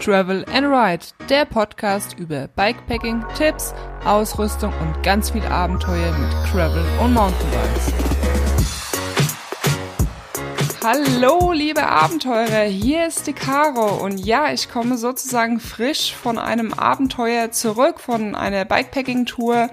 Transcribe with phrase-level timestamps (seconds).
[0.00, 6.84] Travel and Ride, der Podcast über Bikepacking, Tipps, Ausrüstung und ganz viel Abenteuer mit Travel
[7.02, 7.92] und Mountainbikes.
[10.84, 16.72] Hallo, liebe Abenteurer, hier ist die Caro und ja, ich komme sozusagen frisch von einem
[16.72, 19.70] Abenteuer zurück, von einer Bikepacking-Tour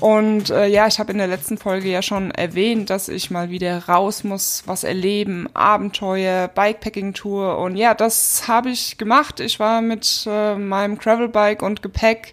[0.00, 3.50] und äh, ja, ich habe in der letzten Folge ja schon erwähnt, dass ich mal
[3.50, 7.58] wieder raus muss, was erleben, Abenteuer, Bikepacking-Tour.
[7.58, 9.40] Und ja, das habe ich gemacht.
[9.40, 12.32] Ich war mit äh, meinem Gravelbike und Gepäck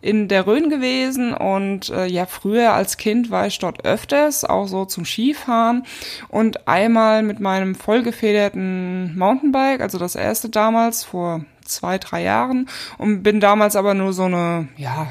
[0.00, 4.66] in der Rhön gewesen und äh, ja, früher als Kind war ich dort öfters, auch
[4.66, 5.84] so zum Skifahren
[6.28, 12.68] und einmal mit meinem vollgefederten Mountainbike, also das erste damals vor zwei, drei Jahren
[12.98, 15.06] und bin damals aber nur so eine, ja,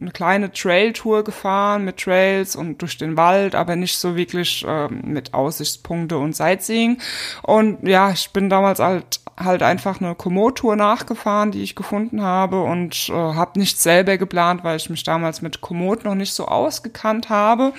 [0.00, 5.02] eine kleine Trail-Tour gefahren mit Trails und durch den Wald, aber nicht so wirklich ähm,
[5.04, 6.98] mit Aussichtspunkte und Sightseeing.
[7.42, 12.62] Und ja, ich bin damals halt halt einfach eine Komoot-Tour nachgefahren, die ich gefunden habe
[12.62, 16.46] und äh, habe nicht selber geplant, weil ich mich damals mit Komoot noch nicht so
[16.46, 17.72] ausgekannt habe.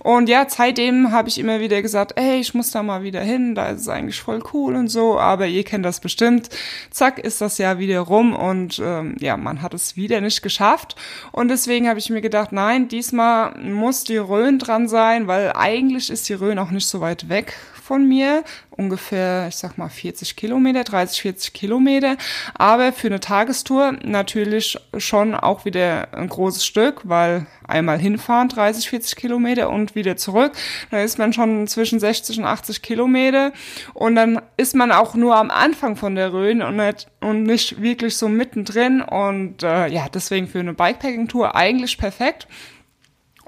[0.00, 3.54] Und ja, seitdem habe ich immer wieder gesagt, ey, ich muss da mal wieder hin,
[3.54, 6.50] da ist es eigentlich voll cool und so, aber ihr kennt das bestimmt.
[6.90, 10.96] Zack, ist das Jahr wieder rum und ähm, ja, man hat es wieder nicht geschafft.
[11.32, 16.08] Und deswegen habe ich mir gedacht, nein, diesmal muss die Rhön dran sein, weil eigentlich
[16.08, 17.54] ist die Rhön auch nicht so weit weg
[17.90, 22.16] von mir, ungefähr, ich sag mal 40 Kilometer, 30, 40 Kilometer,
[22.54, 28.88] aber für eine Tagestour natürlich schon auch wieder ein großes Stück, weil einmal hinfahren 30,
[28.88, 30.52] 40 Kilometer und wieder zurück,
[30.92, 33.52] da ist man schon zwischen 60 und 80 Kilometer.
[33.92, 37.82] Und dann ist man auch nur am Anfang von der Rhön und nicht, und nicht
[37.82, 42.46] wirklich so mittendrin und äh, ja, deswegen für eine Bikepacking-Tour eigentlich perfekt.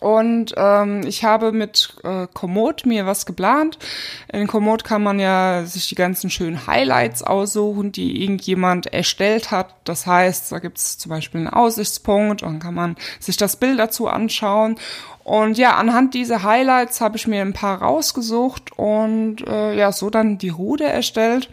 [0.02, 3.78] Und ähm, ich habe mit äh, Komoot mir was geplant.
[4.32, 9.76] In Komoot kann man ja sich die ganzen schönen Highlights aussuchen, die irgendjemand erstellt hat.
[9.84, 14.08] Das heißt, da gibt's zum Beispiel einen Aussichtspunkt und kann man sich das Bild dazu
[14.08, 14.74] anschauen.
[15.22, 20.10] Und ja, anhand dieser Highlights habe ich mir ein paar rausgesucht und äh, ja, so
[20.10, 21.48] dann die Rude erstellt.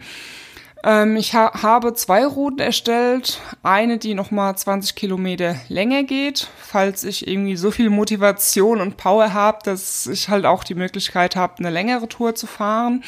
[0.82, 3.40] Ähm, ich ha habe zwei Routen erstellt.
[3.62, 9.32] Eine, die nochmal 20 Kilometer länger geht, falls ich irgendwie so viel Motivation und Power
[9.34, 13.04] habe, dass ich halt auch die Möglichkeit habe, eine längere Tour zu fahren.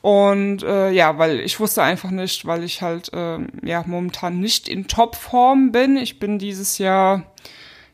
[0.00, 4.68] Und äh, ja, weil ich wusste einfach nicht, weil ich halt äh, ja momentan nicht
[4.68, 5.96] in Topform bin.
[5.96, 7.22] Ich bin dieses Jahr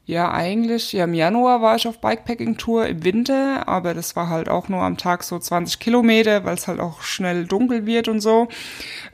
[0.09, 4.49] ja, eigentlich, ja, im Januar war ich auf Bikepacking-Tour im Winter, aber das war halt
[4.49, 8.21] auch nur am Tag so 20 Kilometer, weil es halt auch schnell dunkel wird und
[8.21, 8.49] so.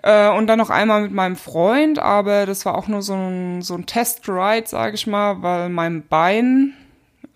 [0.05, 3.61] Äh, und dann noch einmal mit meinem Freund, aber das war auch nur so ein,
[3.61, 6.75] so ein Test-Ride, sag ich mal, weil mein Bein,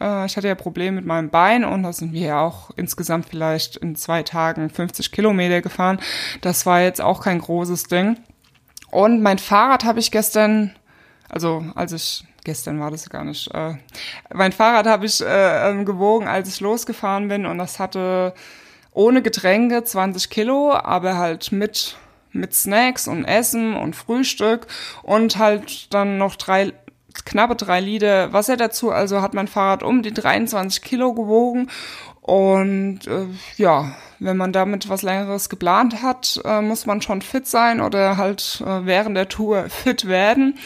[0.00, 3.26] äh, ich hatte ja Probleme mit meinem Bein und da sind wir ja auch insgesamt
[3.26, 5.98] vielleicht in zwei Tagen 50 Kilometer gefahren.
[6.42, 8.18] Das war jetzt auch kein großes Ding.
[8.92, 10.76] Und mein Fahrrad habe ich gestern,
[11.28, 13.52] also als ich gestern war das gar nicht.
[13.54, 13.74] Äh,
[14.32, 18.34] mein Fahrrad habe ich äh, ähm, gewogen, als ich losgefahren bin und das hatte
[18.92, 21.96] ohne Getränke 20 Kilo, aber halt mit
[22.32, 24.66] mit Snacks und Essen und Frühstück
[25.02, 26.72] und halt dann noch drei
[27.24, 28.90] knappe drei Liter Wasser dazu.
[28.90, 31.68] Also hat mein Fahrrad um die 23 Kilo gewogen
[32.28, 33.24] und äh,
[33.56, 38.18] ja, wenn man damit was längeres geplant hat, äh, muss man schon fit sein oder
[38.18, 40.58] halt äh, während der Tour fit werden.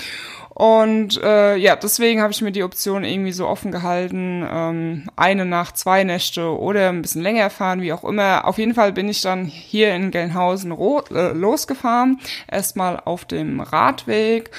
[0.55, 5.47] Und äh, ja, deswegen habe ich mir die Option irgendwie so offen gehalten, ähm, eine
[5.47, 8.47] Nacht, zwei Nächte oder ein bisschen länger fahren, wie auch immer.
[8.47, 12.21] Auf jeden Fall bin ich dann hier in Gelnhausen äh, losgefahren,
[12.51, 14.51] erstmal auf dem Radweg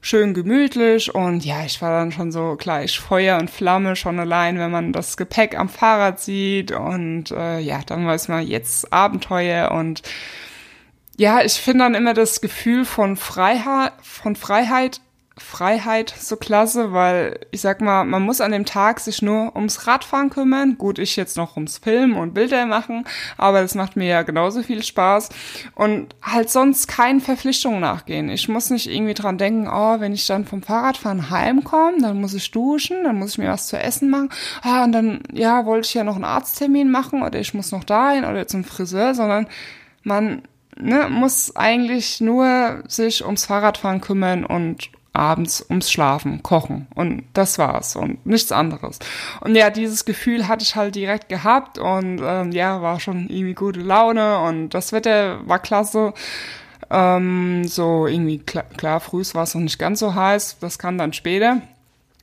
[0.00, 1.14] schön gemütlich.
[1.14, 4.92] Und ja, ich war dann schon so gleich Feuer und Flamme schon allein, wenn man
[4.92, 6.72] das Gepäck am Fahrrad sieht.
[6.72, 9.72] Und äh, ja, dann weiß man jetzt Abenteuer.
[9.72, 10.02] Und
[11.18, 15.00] ja, ich finde dann immer das Gefühl von Freiheit, von Freiheit
[15.36, 19.86] Freiheit so klasse, weil ich sag mal, man muss an dem Tag sich nur ums
[19.86, 20.78] Radfahren kümmern.
[20.78, 23.04] Gut, ich jetzt noch ums Filmen und Bilder machen,
[23.36, 25.30] aber das macht mir ja genauso viel Spaß
[25.74, 28.28] und halt sonst keinen Verpflichtungen nachgehen.
[28.28, 32.34] Ich muss nicht irgendwie dran denken, oh, wenn ich dann vom Fahrradfahren heimkomme, dann muss
[32.34, 34.30] ich duschen, dann muss ich mir was zu essen machen.
[34.62, 37.82] Ah, und dann, ja, wollte ich ja noch einen Arzttermin machen oder ich muss noch
[37.82, 39.48] dahin oder zum Friseur, sondern
[40.04, 40.42] man
[40.76, 46.88] ne, muss eigentlich nur sich ums Fahrradfahren kümmern und abends ums Schlafen, kochen.
[46.94, 47.96] Und das war's.
[47.96, 48.98] Und nichts anderes.
[49.40, 51.78] Und ja, dieses Gefühl hatte ich halt direkt gehabt.
[51.78, 54.40] Und ähm, ja, war schon irgendwie gute Laune.
[54.40, 56.12] Und das Wetter war klasse.
[56.90, 60.98] Ähm, so irgendwie klar, klar früh war es noch nicht ganz so heiß, das kam
[60.98, 61.62] dann später.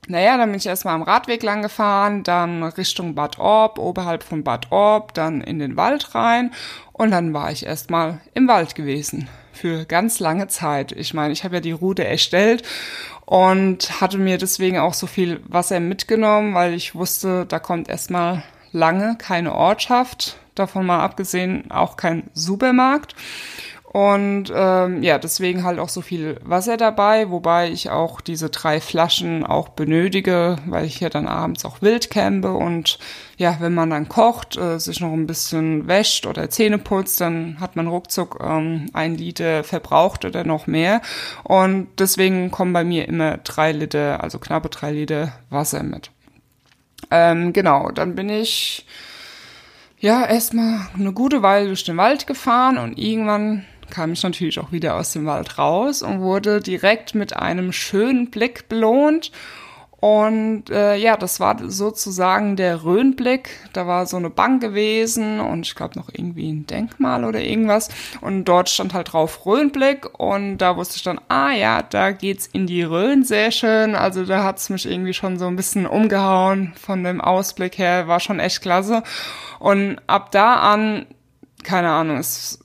[0.07, 4.43] naja, dann bin ich erstmal am Radweg lang gefahren, dann Richtung Bad Orb, oberhalb von
[4.43, 6.51] Bad Orb, dann in den Wald rein.
[6.93, 10.91] Und dann war ich erstmal im Wald gewesen für ganz lange Zeit.
[10.91, 12.63] Ich meine, ich habe ja die Route erstellt
[13.25, 18.43] und hatte mir deswegen auch so viel Wasser mitgenommen, weil ich wusste, da kommt erstmal
[18.71, 23.15] lange keine Ortschaft, davon mal abgesehen auch kein Supermarkt.
[23.93, 28.79] Und ähm, ja, deswegen halt auch so viel Wasser dabei, wobei ich auch diese drei
[28.79, 32.99] Flaschen auch benötige, weil ich ja dann abends auch wild campe und
[33.35, 37.57] ja, wenn man dann kocht, äh, sich noch ein bisschen wäscht oder Zähne putzt, dann
[37.59, 41.01] hat man ruckzuck ähm, ein Liter verbraucht oder noch mehr.
[41.43, 46.11] Und deswegen kommen bei mir immer drei Liter, also knappe drei Liter Wasser mit.
[47.09, 48.85] Ähm, genau, dann bin ich
[49.99, 54.71] ja erstmal eine gute Weile durch den Wald gefahren und irgendwann kam ich natürlich auch
[54.71, 59.31] wieder aus dem Wald raus und wurde direkt mit einem schönen Blick belohnt.
[60.01, 63.51] Und äh, ja, das war sozusagen der Rhönblick.
[63.71, 67.89] Da war so eine Bank gewesen und ich glaube noch irgendwie ein Denkmal oder irgendwas.
[68.19, 72.47] Und dort stand halt drauf Rhönblick und da wusste ich dann, ah ja, da geht's
[72.47, 73.93] in die Rhön, sehr schön.
[73.93, 78.19] Also da hat's mich irgendwie schon so ein bisschen umgehauen von dem Ausblick her, war
[78.19, 79.03] schon echt klasse.
[79.59, 81.05] Und ab da an,
[81.63, 82.60] keine Ahnung, es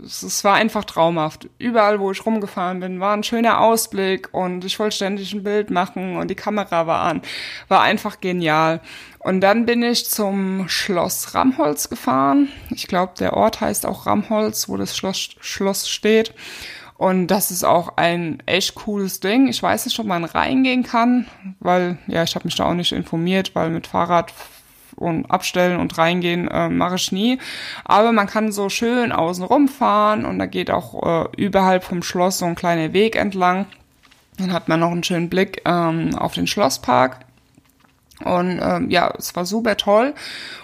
[0.00, 1.48] es war einfach traumhaft.
[1.58, 5.70] Überall, wo ich rumgefahren bin, war ein schöner Ausblick und ich wollte ständig ein Bild
[5.70, 7.22] machen und die Kamera war an.
[7.68, 8.80] War einfach genial.
[9.18, 12.48] Und dann bin ich zum Schloss Ramholz gefahren.
[12.70, 16.34] Ich glaube, der Ort heißt auch Ramholz, wo das Schloss, Schloss steht.
[16.96, 19.48] Und das ist auch ein echt cooles Ding.
[19.48, 21.26] Ich weiß nicht, ob man reingehen kann,
[21.60, 24.32] weil, ja, ich habe mich da auch nicht informiert, weil mit Fahrrad
[24.98, 27.38] und abstellen und reingehen äh, mache ich nie.
[27.84, 32.38] Aber man kann so schön außen rumfahren und da geht auch äh, überhalb vom Schloss
[32.38, 33.66] so ein kleiner Weg entlang.
[34.38, 37.20] Dann hat man noch einen schönen Blick ähm, auf den Schlosspark.
[38.24, 40.14] Und ähm, ja, es war super toll.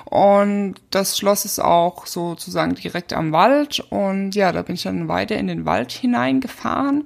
[0.04, 3.80] Und das Schloss ist auch sozusagen direkt am Wald.
[3.90, 7.04] Und ja, da bin ich dann weiter in den Wald hineingefahren.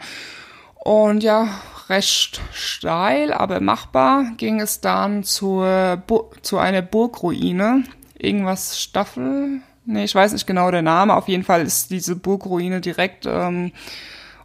[0.75, 1.49] Und ja,
[1.89, 6.03] recht steil, aber machbar ging es dann zur
[6.43, 7.85] zu einer Burgruine.
[8.19, 9.61] Irgendwas Staffel?
[9.85, 11.15] Nee, ich weiß nicht genau der Name.
[11.15, 13.73] Auf jeden Fall ist diese Burgruine direkt, ähm,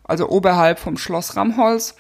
[0.04, 1.96] also oberhalb vom Schloss Ramholz.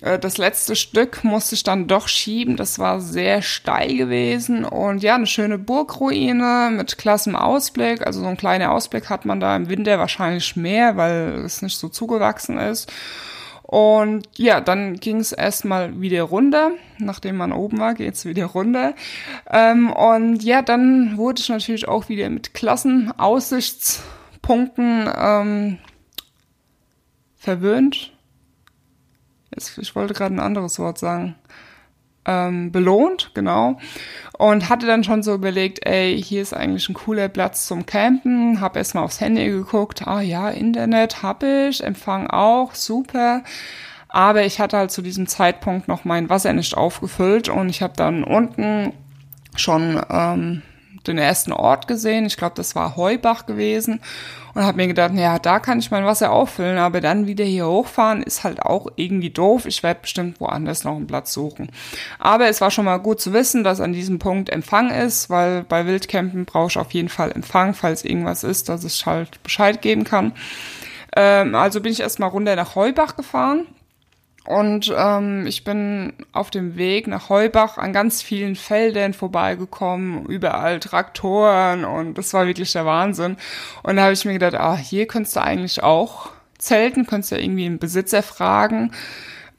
[0.00, 2.56] Äh, das letzte Stück musste ich dann doch schieben.
[2.56, 8.06] Das war sehr steil gewesen und ja, eine schöne Burgruine mit klassem Ausblick.
[8.06, 11.78] Also so ein kleiner Ausblick hat man da im Winter wahrscheinlich mehr, weil es nicht
[11.78, 12.90] so zugewachsen ist.
[13.66, 16.70] Und ja, dann ging es erstmal wieder runter.
[16.98, 18.94] Nachdem man oben war, geht's wieder runter.
[19.50, 25.78] Ähm, und ja, dann wurde ich natürlich auch wieder mit Klassenaussichtspunkten ähm,
[27.36, 28.12] verwöhnt.
[29.52, 31.34] Jetzt, ich wollte gerade ein anderes Wort sagen
[32.26, 33.78] ähm, belohnt, genau.
[34.36, 38.60] Und hatte dann schon so überlegt, ey, hier ist eigentlich ein cooler Platz zum Campen.
[38.60, 43.42] Hab erstmal aufs Handy geguckt, ah ja, Internet hab ich, Empfang auch, super.
[44.08, 47.94] Aber ich hatte halt zu diesem Zeitpunkt noch mein Wasser nicht aufgefüllt und ich habe
[47.96, 48.92] dann unten
[49.56, 50.62] schon ähm,
[51.06, 52.26] den ersten Ort gesehen.
[52.26, 54.00] Ich glaube, das war Heubach gewesen
[54.54, 57.66] und habe mir gedacht, ja, da kann ich mein Wasser auffüllen, aber dann wieder hier
[57.66, 59.66] hochfahren ist halt auch irgendwie doof.
[59.66, 61.70] Ich werde bestimmt woanders noch einen Platz suchen.
[62.18, 65.62] Aber es war schon mal gut zu wissen, dass an diesem Punkt Empfang ist, weil
[65.62, 69.82] bei Wildcampen brauche ich auf jeden Fall Empfang, falls irgendwas ist, dass ich halt Bescheid
[69.82, 70.32] geben kann.
[71.14, 73.66] Ähm, also bin ich erstmal runter nach Heubach gefahren
[74.46, 80.78] und ähm, ich bin auf dem Weg nach Heubach an ganz vielen Feldern vorbeigekommen, überall
[80.78, 83.36] Traktoren und das war wirklich der Wahnsinn.
[83.82, 87.40] Und da habe ich mir gedacht, ah, hier könntest du eigentlich auch zelten, könntest du
[87.40, 88.92] irgendwie einen Besitzer fragen,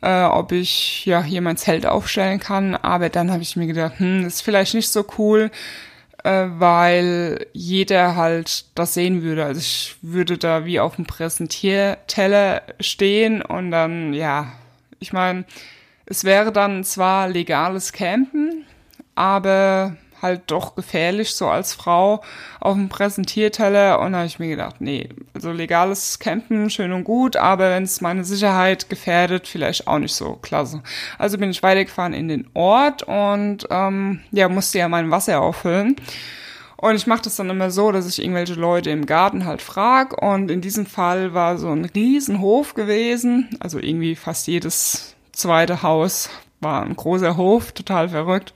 [0.02, 2.76] äh, ob ich ja hier mein Zelt aufstellen kann.
[2.76, 5.52] Aber dann habe ich mir gedacht, hm, das ist vielleicht nicht so cool,
[6.24, 9.44] äh, weil jeder halt das sehen würde.
[9.44, 14.54] Also ich würde da wie auf dem Präsentierteller stehen und dann, ja,
[15.00, 15.46] ich meine,
[16.06, 18.66] es wäre dann zwar legales Campen,
[19.16, 22.24] aber halt doch gefährlich, so als Frau
[22.60, 24.00] auf dem Präsentierteller.
[24.00, 27.84] Und da habe ich mir gedacht, nee, also legales Campen, schön und gut, aber wenn
[27.84, 30.82] es meine Sicherheit gefährdet, vielleicht auch nicht so klasse.
[31.18, 35.96] Also bin ich weitergefahren in den Ort und ähm, ja, musste ja mein Wasser auffüllen.
[36.78, 40.22] Und ich mache das dann immer so, dass ich irgendwelche Leute im Garten halt frag.
[40.22, 43.50] Und in diesem Fall war so ein Riesenhof gewesen.
[43.60, 46.30] Also irgendwie fast jedes zweite Haus
[46.60, 48.54] war ein großer Hof, total verrückt.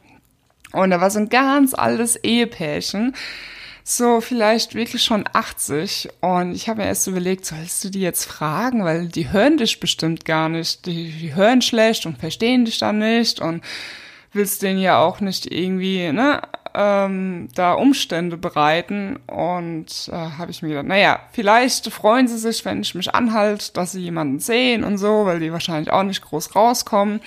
[0.71, 3.15] Und da war so ein ganz altes Ehepärchen.
[3.83, 8.25] so vielleicht wirklich schon 80 und ich habe mir erst überlegt, sollst du die jetzt
[8.25, 12.77] fragen, weil die hören dich bestimmt gar nicht, die, die hören schlecht und verstehen dich
[12.77, 13.63] dann nicht und
[14.33, 16.41] willst denen ja auch nicht irgendwie, ne,
[16.73, 19.17] ähm, da Umstände bereiten.
[19.27, 23.73] Und äh, habe ich mir gedacht, naja, vielleicht freuen sie sich, wenn ich mich anhalte,
[23.73, 27.21] dass sie jemanden sehen und so, weil die wahrscheinlich auch nicht groß rauskommen.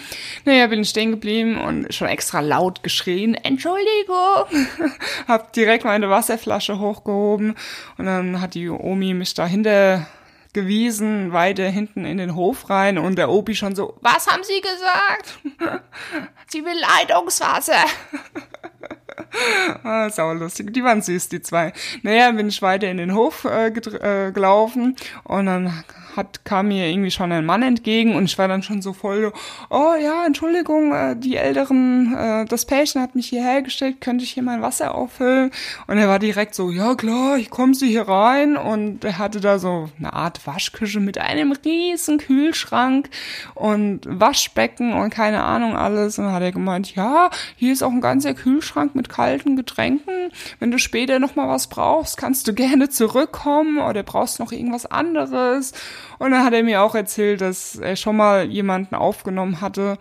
[0.45, 4.47] Naja, bin ich stehen geblieben und schon extra laut geschrien, Entschuldigung.
[5.29, 7.55] hab direkt meine Wasserflasche hochgehoben
[7.99, 10.07] und dann hat die Omi mich dahinter
[10.55, 14.61] gewiesen, weiter hinten in den Hof rein und der Obi schon so, was haben Sie
[14.61, 15.41] gesagt?
[16.47, 17.85] Sie will Leitungswasser.
[19.83, 20.73] ah, saulustig.
[20.73, 21.73] Die waren süß, die zwei.
[22.03, 25.85] Naja, bin ich weiter in den Hof äh, äh, gelaufen und dann
[26.17, 29.33] hat, kam mir irgendwie schon ein Mann entgegen und ich war dann schon so voll,
[29.71, 34.33] oh ja, Entschuldigung, äh, die Älteren, äh, das Pärchen hat mich hierher gestellt, könnte ich
[34.33, 35.51] hier mein Wasser auffüllen?
[35.87, 38.57] Und er war direkt so, ja klar, ich komme Sie hier rein.
[38.57, 43.09] Und er hatte da so eine Art Waschküche mit einem riesen Kühlschrank
[43.55, 46.19] und Waschbecken und keine Ahnung alles.
[46.19, 50.31] Und dann hat er gemeint, ja, hier ist auch ein ganzer Kühlschrank mit kalten Getränken,
[50.59, 54.87] wenn du später noch mal was brauchst, kannst du gerne zurückkommen oder brauchst noch irgendwas
[54.87, 55.73] anderes
[56.19, 59.99] und dann hat er mir auch erzählt, dass er schon mal jemanden aufgenommen hatte,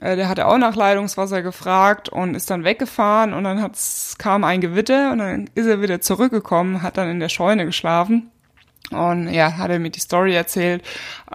[0.00, 4.44] äh, der hatte auch nach Leitungswasser gefragt und ist dann weggefahren und dann hat's, kam
[4.44, 8.30] ein Gewitter und dann ist er wieder zurückgekommen, hat dann in der Scheune geschlafen.
[8.90, 10.82] Und ja, hat er mir die Story erzählt.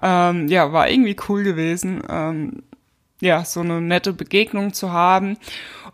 [0.01, 2.03] Ähm, ja, war irgendwie cool gewesen.
[2.07, 2.63] Ähm,
[3.19, 5.37] ja, so eine nette Begegnung zu haben.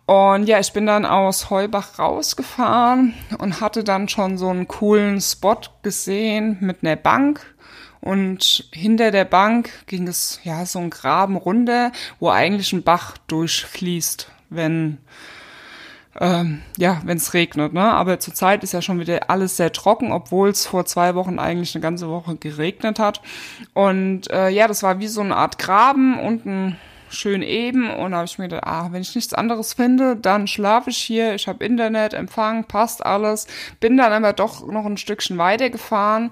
[0.06, 5.22] Und ja, ich bin dann aus Heubach rausgefahren und hatte dann schon so einen coolen
[5.22, 7.53] Spot gesehen mit einer Bank
[8.04, 13.18] und hinter der Bank ging es ja so ein Graben runter, wo eigentlich ein Bach
[13.28, 14.98] durchfließt, wenn
[16.20, 17.82] ähm, ja, wenn es regnet, ne?
[17.82, 21.74] Aber zurzeit ist ja schon wieder alles sehr trocken, obwohl es vor zwei Wochen eigentlich
[21.74, 23.22] eine ganze Woche geregnet hat.
[23.74, 26.78] Und äh, ja, das war wie so eine Art Graben unten
[27.10, 30.48] schön eben und da habe ich mir gedacht, ah, wenn ich nichts anderes finde, dann
[30.48, 33.48] schlafe ich hier, ich habe Internet, Empfang, passt alles.
[33.80, 36.32] Bin dann aber doch noch ein Stückchen weiter gefahren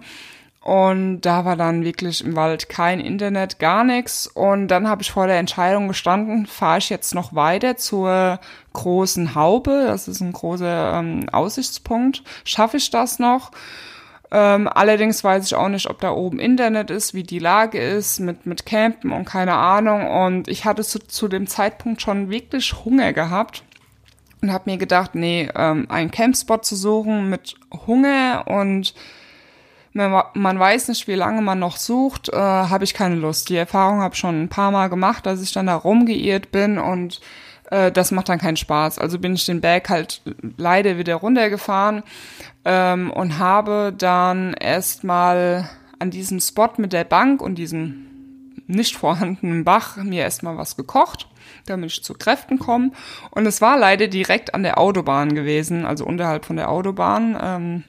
[0.64, 4.28] und da war dann wirklich im Wald kein Internet, gar nichts.
[4.28, 8.40] Und dann habe ich vor der Entscheidung gestanden, fahre ich jetzt noch weiter zur
[8.74, 9.86] großen Haube.
[9.88, 12.24] Das ist ein großer ähm, Aussichtspunkt.
[12.46, 13.52] Schaffe ich das noch?
[14.30, 18.20] Ähm, allerdings weiß ich auch nicht, ob da oben Internet ist, wie die Lage ist
[18.20, 20.08] mit, mit Campen und keine Ahnung.
[20.08, 23.64] Und ich hatte zu, zu dem Zeitpunkt schon wirklich Hunger gehabt
[24.44, 27.56] und habe mir gedacht, nee, ähm, einen Campspot zu suchen mit
[27.88, 28.94] Hunger und
[29.94, 33.50] man weiß nicht, wie lange man noch sucht, äh, habe ich keine Lust.
[33.50, 36.78] Die Erfahrung habe ich schon ein paar Mal gemacht, dass ich dann da rumgeirrt bin
[36.78, 37.20] und
[37.72, 39.00] äh, das macht dann keinen Spaß.
[39.00, 40.22] Also bin ich den Berg halt
[40.58, 42.04] leider wieder runtergefahren
[42.64, 45.70] ähm, und habe dann erstmal
[46.00, 48.08] an diesem Spot mit der Bank und diesem
[48.68, 51.28] nicht vorhandenen Bach mir erstmal was gekocht,
[51.66, 52.92] damit ich zu Kräften komme.
[53.32, 57.38] Und es war leider direkt an der Autobahn gewesen, also unterhalb von der Autobahn.
[57.42, 57.84] Ähm,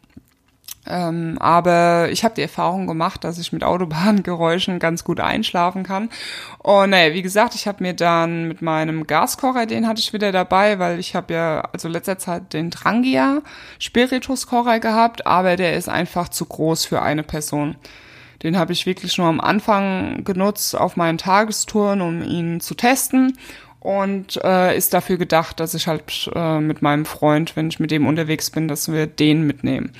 [0.87, 6.11] ähm, aber ich habe die Erfahrung gemacht, dass ich mit Autobahngeräuschen ganz gut einschlafen kann.
[6.59, 10.33] Und naja, wie gesagt, ich habe mir dann mit meinem Gaskocher, den hatte ich wieder
[10.33, 13.43] dabei, weil ich habe ja also letzter Zeit den Trangia
[13.79, 17.77] Spirituskocher gehabt, aber der ist einfach zu groß für eine Person.
[18.43, 23.39] Den habe ich wirklich nur am Anfang genutzt auf meinen Tagestouren, um ihn zu testen
[23.83, 27.91] und äh, ist dafür gedacht, dass ich halt äh, mit meinem Freund, wenn ich mit
[27.91, 29.93] dem unterwegs bin, dass wir den mitnehmen.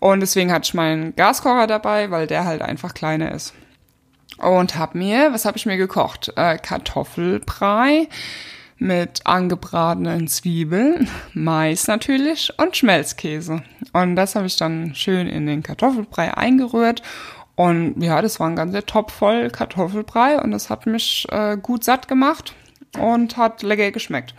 [0.00, 3.54] Und deswegen hatte ich meinen Gaskocher dabei, weil der halt einfach kleiner ist.
[4.38, 6.32] Und hab mir, was habe ich mir gekocht?
[6.36, 8.08] Äh, Kartoffelbrei
[8.78, 13.62] mit angebratenen Zwiebeln, Mais natürlich und Schmelzkäse.
[13.92, 17.02] Und das habe ich dann schön in den Kartoffelbrei eingerührt.
[17.54, 21.84] Und ja, das war ein ganzer Topf voll Kartoffelbrei und das hat mich äh, gut
[21.84, 22.54] satt gemacht
[22.98, 24.34] und hat lecker geschmeckt.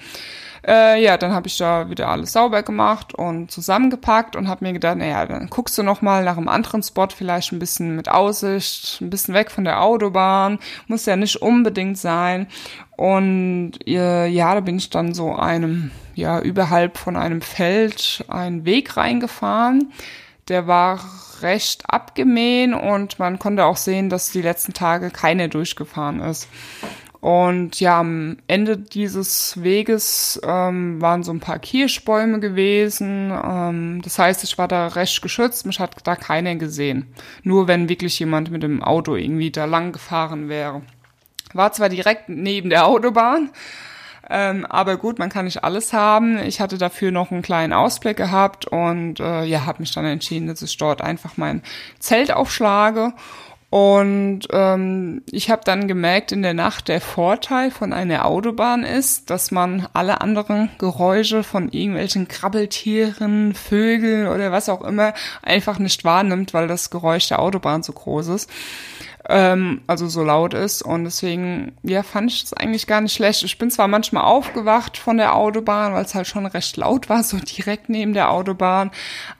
[0.65, 4.73] Äh, ja, dann habe ich da wieder alles sauber gemacht und zusammengepackt und habe mir
[4.73, 8.09] gedacht, naja, dann guckst du noch mal nach einem anderen Spot, vielleicht ein bisschen mit
[8.09, 12.47] Aussicht, ein bisschen weg von der Autobahn, muss ja nicht unbedingt sein.
[12.95, 18.63] Und äh, ja, da bin ich dann so einem, ja, überhalb von einem Feld einen
[18.63, 19.91] Weg reingefahren.
[20.47, 20.99] Der war
[21.41, 26.47] recht abgemähen und man konnte auch sehen, dass die letzten Tage keiner durchgefahren ist.
[27.21, 33.31] Und ja, am Ende dieses Weges ähm, waren so ein paar Kirschbäume gewesen.
[33.31, 37.13] Ähm, das heißt, ich war da recht geschützt, mich hat da keiner gesehen.
[37.43, 40.81] Nur wenn wirklich jemand mit dem Auto irgendwie da lang gefahren wäre.
[41.53, 43.51] War zwar direkt neben der Autobahn,
[44.29, 46.37] Ähm, aber gut, man kann nicht alles haben.
[46.39, 50.47] Ich hatte dafür noch einen kleinen Ausblick gehabt und äh, ja, habe mich dann entschieden,
[50.47, 51.61] dass ich dort einfach mein
[51.99, 53.13] Zelt aufschlage
[53.71, 59.29] und ähm, ich habe dann gemerkt in der Nacht, der Vorteil von einer Autobahn ist,
[59.29, 66.03] dass man alle anderen Geräusche von irgendwelchen Krabbeltieren, Vögeln oder was auch immer einfach nicht
[66.03, 68.49] wahrnimmt, weil das Geräusch der Autobahn so groß ist
[69.31, 70.81] ähm, also so laut ist.
[70.81, 73.43] Und deswegen, ja, fand ich das eigentlich gar nicht schlecht.
[73.43, 77.23] Ich bin zwar manchmal aufgewacht von der Autobahn, weil es halt schon recht laut war,
[77.23, 78.91] so direkt neben der Autobahn.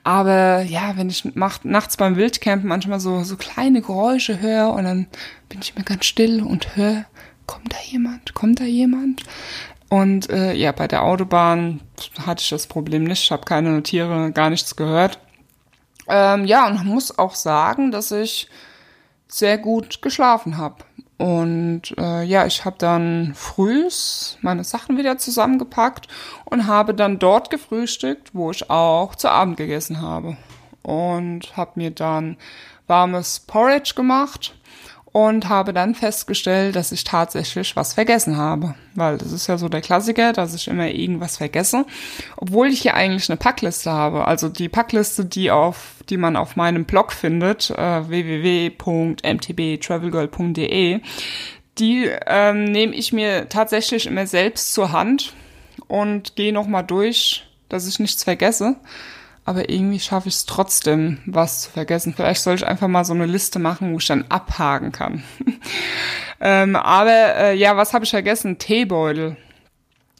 [0.02, 4.84] Aber ja, wenn ich macht, nachts beim Wildcampen manchmal so, so kleine Geräusche höre und
[4.84, 5.06] dann
[5.48, 7.04] bin ich mir ganz still und höre,
[7.46, 9.22] kommt da jemand, kommt da jemand?
[9.90, 11.80] Und äh, ja, bei der Autobahn
[12.26, 13.24] hatte ich das Problem nicht.
[13.24, 15.18] Ich habe keine Tiere, gar nichts gehört.
[16.08, 18.48] Ähm, ja, und muss auch sagen, dass ich
[19.32, 20.84] sehr gut geschlafen habe.
[21.18, 26.08] Und äh, ja, ich habe dann frühs meine Sachen wieder zusammengepackt
[26.44, 30.36] und habe dann dort gefrühstückt, wo ich auch zu Abend gegessen habe.
[30.82, 32.36] Und habe mir dann
[32.88, 34.54] warmes Porridge gemacht
[35.12, 38.74] und habe dann festgestellt, dass ich tatsächlich was vergessen habe.
[38.94, 41.84] Weil das ist ja so der Klassiker, dass ich immer irgendwas vergesse.
[42.36, 44.26] Obwohl ich hier eigentlich eine Packliste habe.
[44.26, 51.00] Also die Packliste, die auf, die man auf meinem Blog findet, äh, www.mtbtravelgirl.de,
[51.78, 55.34] die ähm, nehme ich mir tatsächlich immer selbst zur Hand
[55.88, 58.76] und gehe nochmal durch, dass ich nichts vergesse
[59.44, 62.14] aber irgendwie schaffe ich es trotzdem, was zu vergessen.
[62.14, 65.24] Vielleicht soll ich einfach mal so eine Liste machen, wo ich dann abhaken kann.
[66.40, 68.58] ähm, aber äh, ja, was habe ich vergessen?
[68.58, 69.36] Teebeutel.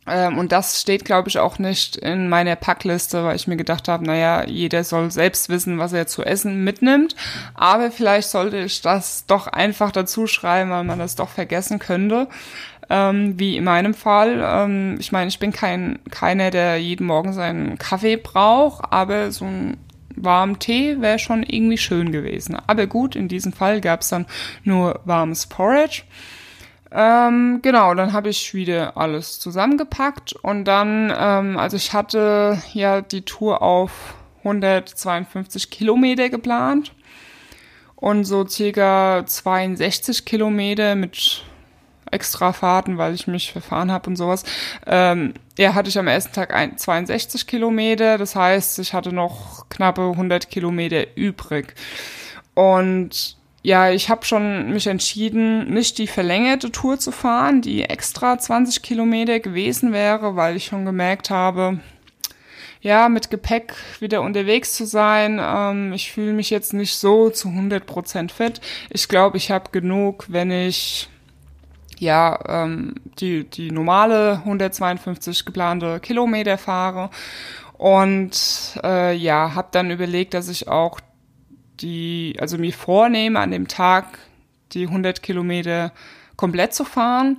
[0.05, 3.87] Ähm, und das steht, glaube ich, auch nicht in meiner Packliste, weil ich mir gedacht
[3.87, 7.15] habe, naja, jeder soll selbst wissen, was er zu essen mitnimmt.
[7.55, 12.27] Aber vielleicht sollte ich das doch einfach dazu schreiben, weil man das doch vergessen könnte
[12.93, 14.43] ähm, wie in meinem Fall.
[14.45, 19.47] Ähm, ich meine, ich bin kein keiner, der jeden Morgen seinen Kaffee braucht, aber so
[19.47, 19.79] ein
[20.15, 22.55] warmen Tee wäre schon irgendwie schön gewesen.
[22.67, 24.27] Aber gut, in diesem Fall gab es dann
[24.63, 26.03] nur warmes Porridge.
[26.91, 33.01] Ähm, genau, dann habe ich wieder alles zusammengepackt und dann, ähm, also ich hatte ja
[33.01, 36.93] die Tour auf 152 Kilometer geplant
[37.97, 41.45] und so circa 62 Kilometer mit
[42.13, 44.45] extra Fahrten, weil ich mich verfahren habe und sowas.
[44.87, 49.69] Ähm, ja, hatte ich am ersten Tag ein, 62 Kilometer, das heißt, ich hatte noch
[49.69, 51.75] knappe 100 Kilometer übrig.
[52.55, 58.39] Und ja, ich habe schon mich entschieden, nicht die verlängerte Tour zu fahren, die extra
[58.39, 61.79] 20 Kilometer gewesen wäre, weil ich schon gemerkt habe,
[62.81, 65.41] ja, mit Gepäck wieder unterwegs zu sein.
[65.41, 68.61] Ähm, ich fühle mich jetzt nicht so zu 100 Prozent fit.
[68.91, 71.09] Ich glaube, ich habe genug, wenn ich
[72.03, 77.11] ja ähm, die, die normale 152 geplante Kilometer fahre.
[77.79, 81.01] Und äh, ja, habe dann überlegt, dass ich auch
[81.81, 84.19] die, also mir vornehme, an dem Tag
[84.73, 85.93] die 100 Kilometer
[86.37, 87.39] komplett zu fahren,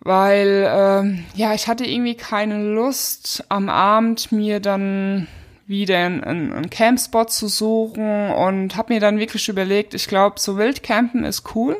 [0.00, 5.28] weil äh, ja, ich hatte irgendwie keine Lust, am Abend mir dann
[5.66, 8.30] wieder einen, einen Campspot zu suchen.
[8.30, 11.76] Und habe mir dann wirklich überlegt, ich glaube, so Wildcampen ist cool,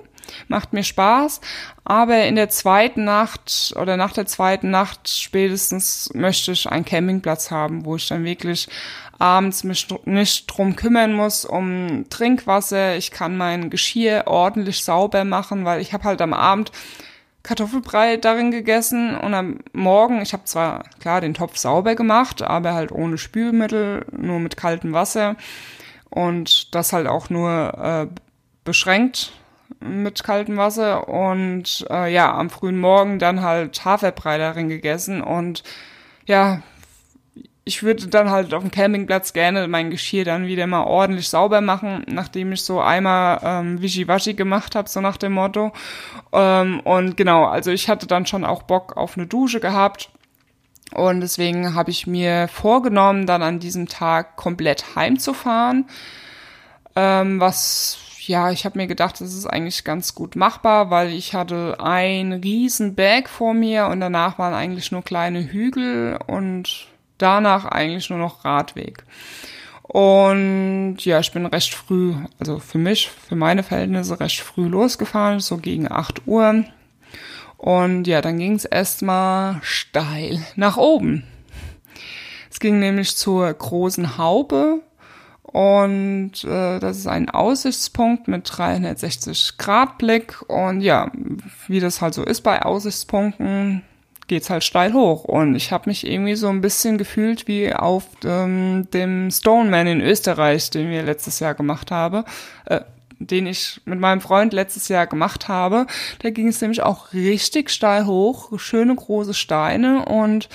[0.48, 1.40] macht mir Spaß,
[1.84, 7.50] aber in der zweiten Nacht oder nach der zweiten Nacht spätestens möchte ich einen Campingplatz
[7.50, 8.68] haben, wo ich dann wirklich
[9.18, 12.96] abends mich nicht drum kümmern muss um Trinkwasser.
[12.96, 16.72] Ich kann mein Geschirr ordentlich sauber machen, weil ich habe halt am Abend
[17.42, 22.74] Kartoffelbrei darin gegessen und am Morgen, ich habe zwar klar den Topf sauber gemacht, aber
[22.74, 25.36] halt ohne Spülmittel, nur mit kaltem Wasser
[26.08, 28.20] und das halt auch nur äh,
[28.64, 29.32] beschränkt
[29.80, 35.62] mit kaltem Wasser und äh, ja, am frühen Morgen dann halt Haferbrei darin gegessen und
[36.26, 36.62] ja,
[37.64, 41.60] ich würde dann halt auf dem Campingplatz gerne mein Geschirr dann wieder mal ordentlich sauber
[41.60, 45.72] machen, nachdem ich so einmal ähm, Wischiwaschi gemacht habe, so nach dem Motto.
[46.32, 50.10] Ähm, und genau, also ich hatte dann schon auch Bock auf eine Dusche gehabt.
[50.92, 55.86] Und deswegen habe ich mir vorgenommen, dann an diesem Tag komplett heimzufahren.
[56.96, 61.34] Ähm, was ja, ich habe mir gedacht, das ist eigentlich ganz gut machbar, weil ich
[61.34, 66.86] hatte ein riesen Berg vor mir und danach waren eigentlich nur kleine Hügel und
[67.18, 69.04] danach eigentlich nur noch Radweg.
[69.82, 75.40] Und ja, ich bin recht früh, also für mich, für meine Verhältnisse recht früh losgefahren,
[75.40, 76.64] so gegen 8 Uhr.
[77.58, 81.24] Und ja, dann ging es erstmal steil nach oben.
[82.50, 84.80] Es ging nämlich zur großen Haube
[85.52, 90.40] und äh, das ist ein Aussichtspunkt mit 360 Grad Blick.
[90.48, 91.12] Und ja,
[91.68, 93.82] wie das halt so ist bei Aussichtspunkten,
[94.28, 95.24] geht's halt steil hoch.
[95.24, 100.00] Und ich habe mich irgendwie so ein bisschen gefühlt wie auf ähm, dem Stoneman in
[100.00, 102.24] Österreich, den wir letztes Jahr gemacht haben.
[102.64, 102.80] Äh,
[103.18, 105.86] den ich mit meinem Freund letztes Jahr gemacht habe.
[106.20, 110.48] Da ging es nämlich auch richtig steil hoch, schöne große Steine und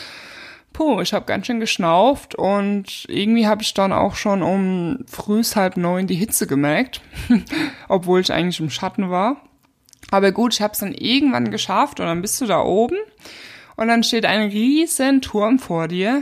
[0.78, 5.56] puh, ich habe ganz schön geschnauft und irgendwie habe ich dann auch schon um frühs
[5.56, 7.02] halb neun die Hitze gemerkt,
[7.90, 9.42] obwohl ich eigentlich im Schatten war.
[10.12, 12.98] Aber gut, ich habe es dann irgendwann geschafft und dann bist du da oben
[13.76, 16.22] und dann steht ein riesen Turm vor dir,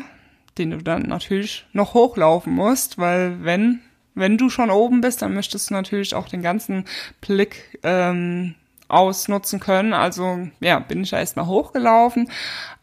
[0.58, 3.82] den du dann natürlich noch hochlaufen musst, weil wenn
[4.18, 6.86] wenn du schon oben bist, dann möchtest du natürlich auch den ganzen
[7.20, 8.56] Blick ähm,
[8.88, 9.93] ausnutzen können.
[9.93, 12.30] Also ja, bin ich da erstmal hochgelaufen.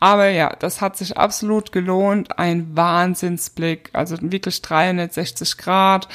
[0.00, 2.38] Aber ja, das hat sich absolut gelohnt.
[2.38, 6.08] Ein Wahnsinnsblick, also wirklich 360 Grad.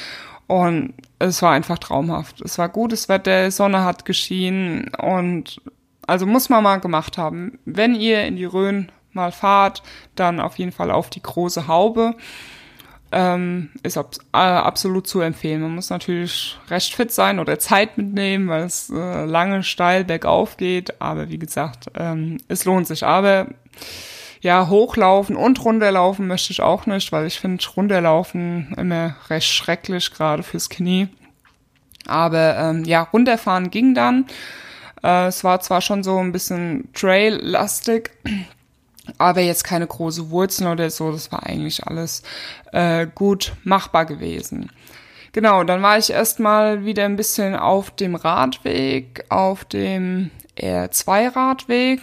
[0.47, 2.41] Und es war einfach traumhaft.
[2.41, 5.61] Es war gutes Wetter, Sonne hat geschienen und
[6.05, 7.59] also muss man mal gemacht haben.
[7.65, 9.83] Wenn ihr in die Rhön mal fahrt,
[10.15, 12.15] dann auf jeden Fall auf die große Haube
[13.11, 15.61] ähm, ist ab, äh, absolut zu empfehlen.
[15.61, 20.57] Man muss natürlich recht fit sein oder Zeit mitnehmen, weil es äh, lange steil bergauf
[20.57, 21.01] geht.
[21.01, 23.05] Aber wie gesagt, ähm, es lohnt sich.
[23.05, 23.47] Aber
[24.41, 30.11] ja, hochlaufen und runterlaufen möchte ich auch nicht, weil ich finde runterlaufen immer recht schrecklich,
[30.11, 31.07] gerade fürs Knie.
[32.05, 34.25] Aber ähm, ja, runterfahren ging dann.
[35.03, 38.11] Äh, es war zwar schon so ein bisschen trail-lastig,
[39.17, 41.11] aber jetzt keine große Wurzeln oder so.
[41.11, 42.23] Das war eigentlich alles
[42.71, 44.71] äh, gut machbar gewesen.
[45.33, 51.99] Genau, dann war ich erstmal wieder ein bisschen auf dem Radweg, auf dem R2-Radweg.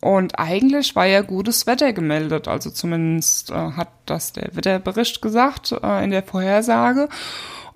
[0.00, 2.48] Und eigentlich war ja gutes Wetter gemeldet.
[2.48, 7.08] Also zumindest äh, hat das der Wetterbericht gesagt äh, in der Vorhersage.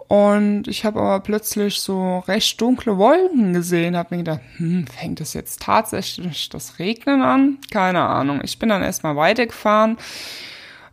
[0.09, 5.21] Und ich habe aber plötzlich so recht dunkle Wolken gesehen, habe mir gedacht, hm, fängt
[5.21, 7.59] es jetzt tatsächlich das Regnen an?
[7.73, 8.41] Keine Ahnung.
[8.45, 9.97] Ich bin dann erstmal weitergefahren,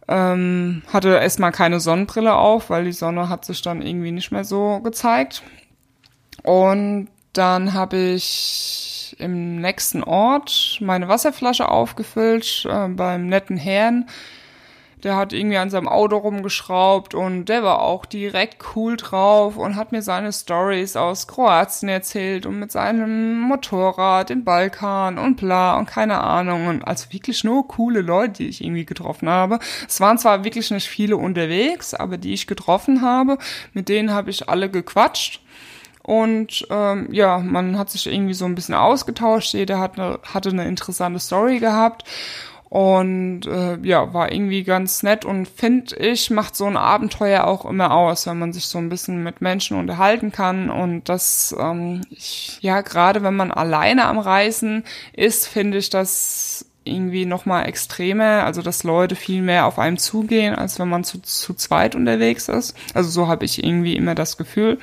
[0.07, 4.43] ähm, hatte erstmal keine Sonnenbrille auf, weil die Sonne hat sich dann irgendwie nicht mehr
[4.45, 5.43] so gezeigt.
[6.41, 14.07] Und dann habe ich im nächsten Ort meine Wasserflasche aufgefüllt äh, beim netten Herrn,
[15.03, 19.75] der hat irgendwie an seinem Auto rumgeschraubt und der war auch direkt cool drauf und
[19.75, 25.77] hat mir seine Stories aus Kroatien erzählt und mit seinem Motorrad im Balkan und bla
[25.77, 29.59] und keine Ahnung und also wirklich nur coole Leute, die ich irgendwie getroffen habe.
[29.87, 33.37] Es waren zwar wirklich nicht viele unterwegs, aber die ich getroffen habe,
[33.73, 35.41] mit denen habe ich alle gequatscht.
[36.03, 39.53] Und ähm, ja, man hat sich irgendwie so ein bisschen ausgetauscht.
[39.53, 42.03] Jeder hat eine, hatte eine interessante Story gehabt.
[42.73, 47.65] Und äh, ja, war irgendwie ganz nett und finde ich, macht so ein Abenteuer auch
[47.65, 50.71] immer aus, wenn man sich so ein bisschen mit Menschen unterhalten kann.
[50.71, 56.65] Und das, ähm, ich, ja, gerade wenn man alleine am Reisen ist, finde ich das
[56.83, 61.21] irgendwie nochmal extremer, also dass Leute viel mehr auf einem zugehen, als wenn man zu,
[61.21, 62.75] zu zweit unterwegs ist.
[62.95, 64.79] Also so habe ich irgendwie immer das Gefühl.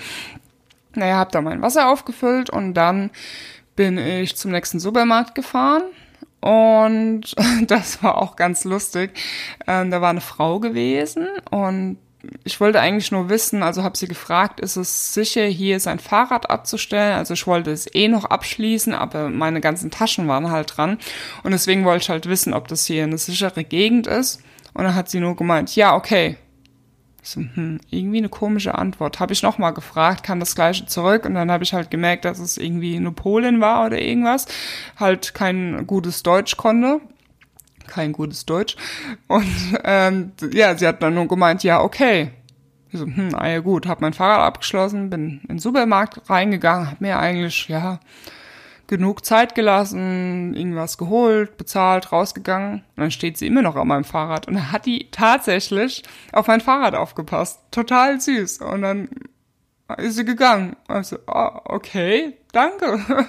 [0.95, 3.11] Naja, habe da mein Wasser aufgefüllt und dann
[3.75, 5.83] bin ich zum nächsten Supermarkt gefahren
[6.41, 7.23] und
[7.67, 9.13] das war auch ganz lustig.
[9.67, 11.99] Ähm, da war eine Frau gewesen und
[12.45, 16.51] ich wollte eigentlich nur wissen, also habe sie gefragt, ist es sicher, hier sein Fahrrad
[16.51, 17.15] abzustellen?
[17.15, 20.99] Also ich wollte es eh noch abschließen, aber meine ganzen Taschen waren halt dran.
[21.43, 24.43] Und deswegen wollte ich halt wissen, ob das hier eine sichere Gegend ist.
[24.75, 26.37] Und dann hat sie nur gemeint, ja, okay,
[27.23, 29.21] so, hm, irgendwie eine komische Antwort.
[29.21, 32.39] Habe ich nochmal gefragt, kam das gleiche zurück und dann habe ich halt gemerkt, dass
[32.39, 34.47] es irgendwie eine Polin war oder irgendwas.
[34.97, 37.01] Halt kein gutes Deutsch konnte.
[37.87, 38.77] Kein gutes Deutsch.
[39.27, 39.47] Und
[39.85, 42.31] ähm, ja, sie hat dann nur gemeint, ja, okay.
[42.91, 46.89] Ich so, hm, ah ja gut, habe mein Fahrrad abgeschlossen, bin in den Supermarkt reingegangen,
[46.89, 48.01] habe mir eigentlich, ja,
[48.91, 52.85] genug Zeit gelassen, irgendwas geholt, bezahlt, rausgegangen.
[52.97, 54.49] Und dann steht sie immer noch an meinem Fahrrad.
[54.49, 57.61] Und dann hat die tatsächlich auf mein Fahrrad aufgepasst.
[57.71, 58.59] Total süß.
[58.59, 59.09] Und dann
[59.97, 60.75] ist sie gegangen.
[60.89, 63.05] Also, ah, okay, danke.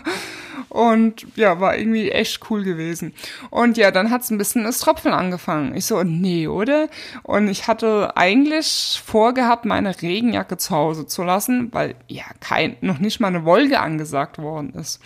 [0.70, 3.14] Und ja, war irgendwie echt cool gewesen.
[3.52, 5.76] Und ja, dann hat's ein bisschen das Tropfen angefangen.
[5.76, 6.88] Ich so, nee, oder?
[7.22, 12.98] Und ich hatte eigentlich vorgehabt, meine Regenjacke zu Hause zu lassen, weil ja kein, noch
[12.98, 15.00] nicht mal eine Wolke angesagt worden ist.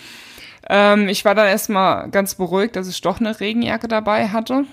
[0.70, 4.66] Ähm, ich war dann erstmal ganz beruhigt, dass ich doch eine Regenjacke dabei hatte.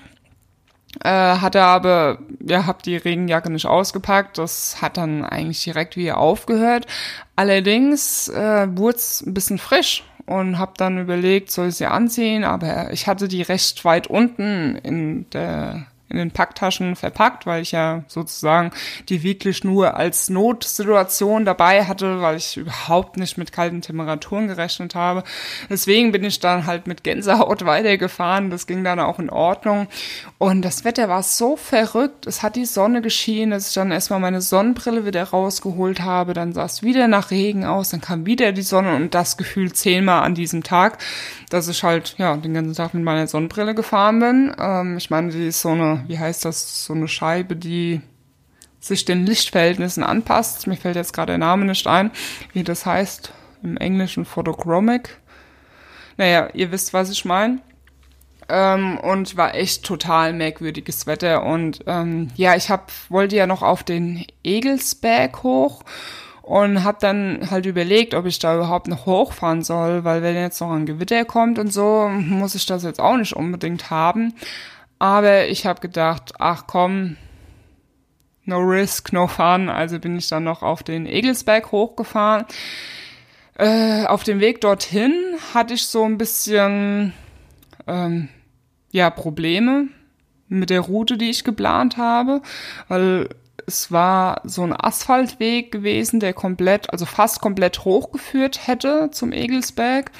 [1.03, 4.39] Äh, hatte aber, ja, hab die Regenjacke nicht ausgepackt.
[4.39, 6.87] Das hat dann eigentlich direkt wieder aufgehört.
[7.37, 12.45] Allerdings äh, wurde es ein bisschen frisch und habe dann überlegt, soll ich sie anziehen,
[12.45, 17.73] aber ich hatte die recht weit unten in der in den Packtaschen verpackt, weil ich
[17.73, 18.71] ja sozusagen
[19.09, 24.95] die wirklich nur als Notsituation dabei hatte, weil ich überhaupt nicht mit kalten Temperaturen gerechnet
[24.95, 25.25] habe.
[25.71, 28.51] Deswegen bin ich dann halt mit Gänsehaut weitergefahren.
[28.51, 29.89] Das ging dann auch in Ordnung.
[30.39, 32.27] Und das Wetter war so verrückt.
[32.27, 36.35] Es hat die Sonne geschienen, dass ich dann erstmal meine Sonnenbrille wieder rausgeholt habe.
[36.35, 37.91] Dann sah es wieder nach Regen aus.
[37.91, 40.99] Dann kam wieder die Sonne und das Gefühl zehnmal an diesem Tag,
[41.49, 44.55] dass ich halt, ja, den ganzen Tag mit meiner Sonnenbrille gefahren bin.
[44.59, 48.01] Ähm, ich meine, die ist so eine, wie heißt das, so eine Scheibe, die
[48.81, 50.67] sich den Lichtverhältnissen anpasst.
[50.67, 52.11] Mir fällt jetzt gerade der Name nicht ein,
[52.53, 55.19] wie das heißt im Englischen Photochromic.
[56.17, 57.61] Naja, ihr wisst, was ich meine.
[58.49, 61.45] Ähm, und war echt total merkwürdiges Wetter.
[61.45, 65.85] Und ähm, ja, ich hab, wollte ja noch auf den Egelsberg hoch
[66.43, 70.61] und habe dann halt überlegt, ob ich da überhaupt noch hochfahren soll, weil wenn jetzt
[70.61, 74.35] noch ein Gewitter kommt und so, muss ich das jetzt auch nicht unbedingt haben.
[75.03, 77.17] Aber ich habe gedacht, ach komm,
[78.45, 79.69] no risk, no fun.
[79.69, 82.45] Also bin ich dann noch auf den Egelsberg hochgefahren.
[83.59, 85.13] Äh, auf dem Weg dorthin
[85.55, 87.13] hatte ich so ein bisschen
[87.89, 88.29] ähm,
[88.93, 89.89] ja Probleme
[90.47, 92.41] mit der Route, die ich geplant habe,
[92.87, 93.29] weil
[93.67, 100.13] es war so ein Asphaltweg gewesen, der komplett, also fast komplett hochgeführt hätte zum Egelsberg.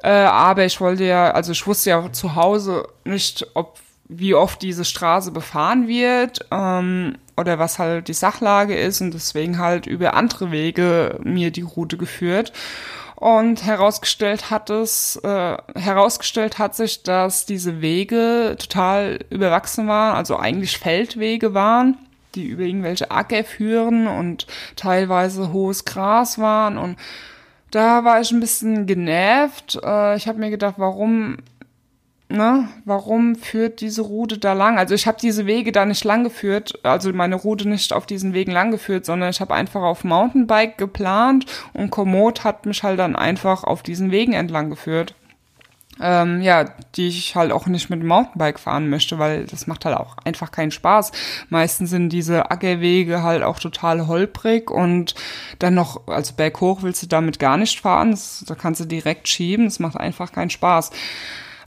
[0.00, 3.80] Äh, aber ich wollte ja, also ich wusste ja zu Hause nicht, ob
[4.18, 9.58] wie oft diese Straße befahren wird ähm, oder was halt die Sachlage ist und deswegen
[9.58, 12.52] halt über andere Wege mir die Route geführt.
[13.16, 20.36] Und herausgestellt hat es, äh, herausgestellt hat sich, dass diese Wege total überwachsen waren, also
[20.36, 21.96] eigentlich Feldwege waren
[22.34, 24.46] die über irgendwelche Acker führen und
[24.76, 26.96] teilweise hohes Gras waren und
[27.70, 29.80] da war ich ein bisschen genervt.
[29.82, 31.38] Äh, ich habe mir gedacht, warum,
[32.32, 34.78] ne, warum führt diese Route da lang?
[34.78, 38.34] Also ich habe diese Wege da nicht lang geführt, also meine Route nicht auf diesen
[38.34, 42.98] Wegen lang geführt, sondern ich habe einfach auf Mountainbike geplant und Komoot hat mich halt
[42.98, 45.14] dann einfach auf diesen Wegen entlang geführt
[46.00, 46.64] ähm, ja,
[46.96, 50.16] die ich halt auch nicht mit dem Mountainbike fahren möchte, weil das macht halt auch
[50.24, 51.12] einfach keinen Spaß.
[51.48, 55.14] Meistens sind diese Ackerwege halt auch total holprig und
[55.58, 59.28] dann noch, also berghoch willst du damit gar nicht fahren, das, da kannst du direkt
[59.28, 60.90] schieben, das macht einfach keinen Spaß.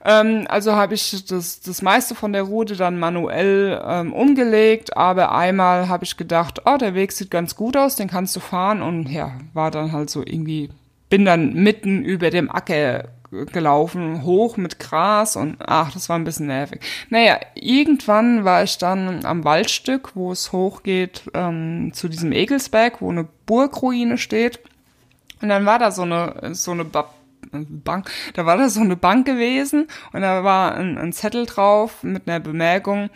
[0.06, 5.32] Ähm, also habe ich das, das meiste von der Route dann manuell ähm, umgelegt, aber
[5.32, 8.82] einmal habe ich gedacht, oh, der Weg sieht ganz gut aus, den kannst du fahren
[8.82, 10.70] und ja, war dann halt so irgendwie
[11.10, 13.06] bin dann mitten über dem Acker
[13.52, 16.82] gelaufen, hoch mit Gras und ach, das war ein bisschen nervig.
[17.10, 23.10] Naja, irgendwann war ich dann am Waldstück, wo es hochgeht ähm, zu diesem Egelsberg, wo
[23.10, 24.60] eine Burgruine steht.
[25.42, 26.86] Und dann war da so eine, so eine
[27.62, 32.04] Bank, da war da so eine Bank gewesen und da war ein, ein Zettel drauf
[32.04, 33.10] mit einer Bemerkung,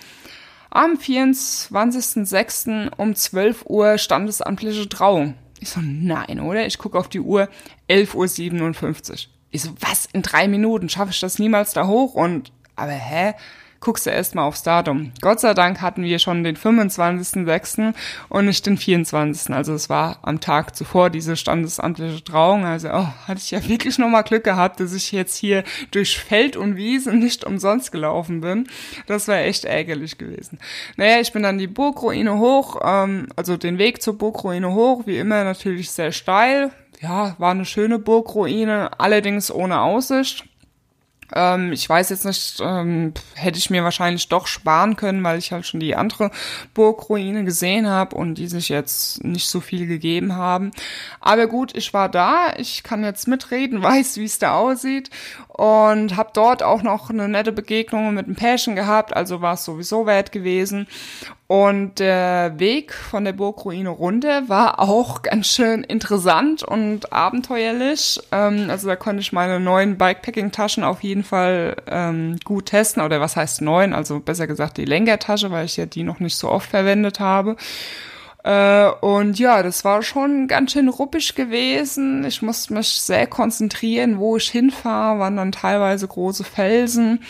[0.70, 2.92] am 24.06.
[2.98, 5.36] um 12 Uhr standesamtliche Trauung.
[5.60, 6.66] Ich so, nein, oder?
[6.66, 7.50] Ich gucke auf die Uhr,
[7.90, 9.18] 11.57 Uhr.
[9.52, 12.14] Ich so, was, in drei Minuten schaffe ich das niemals da hoch?
[12.14, 13.34] Und, aber hä?
[13.80, 15.12] Guckst du erst mal aufs Datum.
[15.22, 17.94] Gott sei Dank hatten wir schon den 25.06.
[18.30, 19.54] und nicht den 24.
[19.54, 22.66] Also es war am Tag zuvor diese standesamtliche Trauung.
[22.66, 26.58] Also oh, hatte ich ja wirklich nochmal Glück gehabt, dass ich jetzt hier durch Feld
[26.58, 28.68] und Wiese nicht umsonst gelaufen bin.
[29.08, 30.60] Das war echt ärgerlich gewesen.
[30.98, 35.18] Naja, ich bin dann die Burgruine hoch, ähm, also den Weg zur Burgruine hoch, wie
[35.18, 36.72] immer natürlich sehr steil.
[37.02, 40.49] Ja, war eine schöne Burgruine, allerdings ohne Aussicht.
[41.34, 45.52] Ähm, ich weiß jetzt nicht, ähm, hätte ich mir wahrscheinlich doch sparen können, weil ich
[45.52, 46.32] halt schon die andere
[46.74, 50.72] Burgruine gesehen habe und die sich jetzt nicht so viel gegeben haben.
[51.20, 55.10] Aber gut, ich war da, ich kann jetzt mitreden, weiß, wie es da aussieht
[55.60, 59.66] und habe dort auch noch eine nette Begegnung mit einem Pärchen gehabt, also war es
[59.66, 60.88] sowieso wert gewesen.
[61.48, 68.22] Und der Weg von der Burgruine runter war auch ganz schön interessant und abenteuerlich.
[68.32, 73.04] Ähm, also da konnte ich meine neuen Bikepacking-Taschen auf jeden Fall ähm, gut testen.
[73.04, 73.92] Oder was heißt neun?
[73.94, 77.58] Also besser gesagt die Lenkertasche, weil ich ja die noch nicht so oft verwendet habe.
[78.44, 82.24] Äh, und ja, das war schon ganz schön ruppig gewesen.
[82.24, 87.22] Ich musste mich sehr konzentrieren, wo ich hinfahre, waren dann teilweise große Felsen,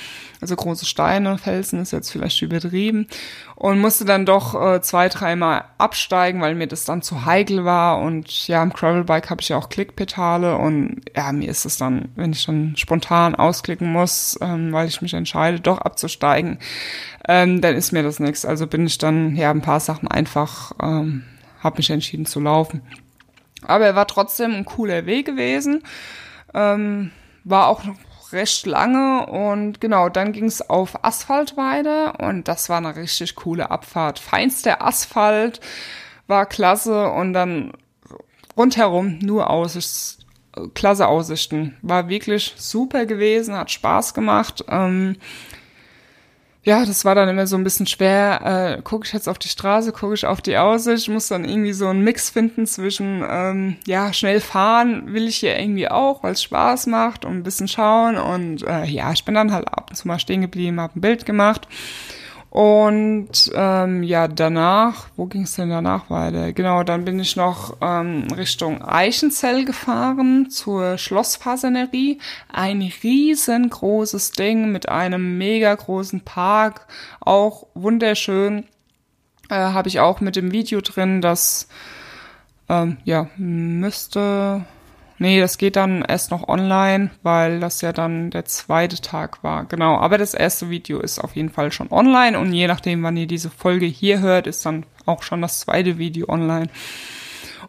[0.42, 3.08] also große Steine, Felsen ist jetzt vielleicht übertrieben.
[3.56, 8.00] Und musste dann doch äh, zwei, dreimal absteigen, weil mir das dann zu heikel war.
[8.00, 12.10] Und ja, im Gravelbike habe ich ja auch Klickpedale und ja, mir ist es dann,
[12.16, 16.60] wenn ich dann spontan ausklicken muss, ähm, weil ich mich entscheide, doch abzusteigen,
[17.28, 18.46] ähm, dann ist mir das nichts.
[18.46, 21.26] Also bin ich dann ja ein paar Sachen einfach, ähm,
[21.62, 22.82] habe mich entschieden zu laufen.
[23.64, 25.84] Aber er war trotzdem ein cooler Weg gewesen.
[26.54, 27.12] Ähm,
[27.44, 27.84] war auch
[28.32, 33.36] recht lange und genau, dann ging es auf Asphalt weiter und das war eine richtig
[33.36, 34.20] coole Abfahrt.
[34.20, 35.60] Feinster Asphalt
[36.28, 37.74] war klasse und dann
[38.56, 40.26] rundherum nur Aussicht,
[40.74, 41.78] klasse Aussichten.
[41.82, 44.64] War wirklich super gewesen, hat Spaß gemacht.
[44.68, 45.16] Ähm,
[46.70, 48.78] ja, das war dann immer so ein bisschen schwer.
[48.78, 51.74] Äh, gucke ich jetzt auf die Straße, gucke ich auf die Aussicht, muss dann irgendwie
[51.74, 56.34] so einen Mix finden zwischen, ähm, ja, schnell fahren will ich hier irgendwie auch, weil
[56.34, 58.18] es Spaß macht und ein bisschen schauen.
[58.18, 61.02] Und äh, ja, ich bin dann halt ab und zu mal stehen geblieben, habe ein
[61.02, 61.68] Bild gemacht.
[62.50, 66.52] Und ähm, ja, danach, wo ging es denn danach weiter?
[66.52, 72.20] Genau, dann bin ich noch ähm, Richtung Eichenzell gefahren zur Schlossfasanerie.
[72.52, 76.88] Ein riesengroßes Ding mit einem mega großen Park,
[77.20, 78.66] auch wunderschön.
[79.50, 81.68] Äh, Habe ich auch mit dem Video drin, das
[82.68, 84.66] ähm, ja müsste
[85.22, 89.66] Nee, das geht dann erst noch online, weil das ja dann der zweite Tag war.
[89.66, 93.18] Genau, aber das erste Video ist auf jeden Fall schon online und je nachdem, wann
[93.18, 96.70] ihr diese Folge hier hört, ist dann auch schon das zweite Video online.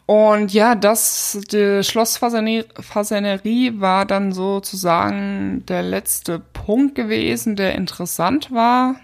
[0.07, 8.95] Und ja, das, die Schlossfasanerie war dann sozusagen der letzte Punkt gewesen, der interessant war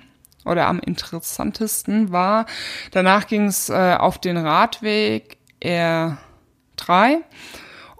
[0.44, 2.46] oder am interessantesten war.
[2.92, 6.16] Danach ging es äh, auf den Radweg R3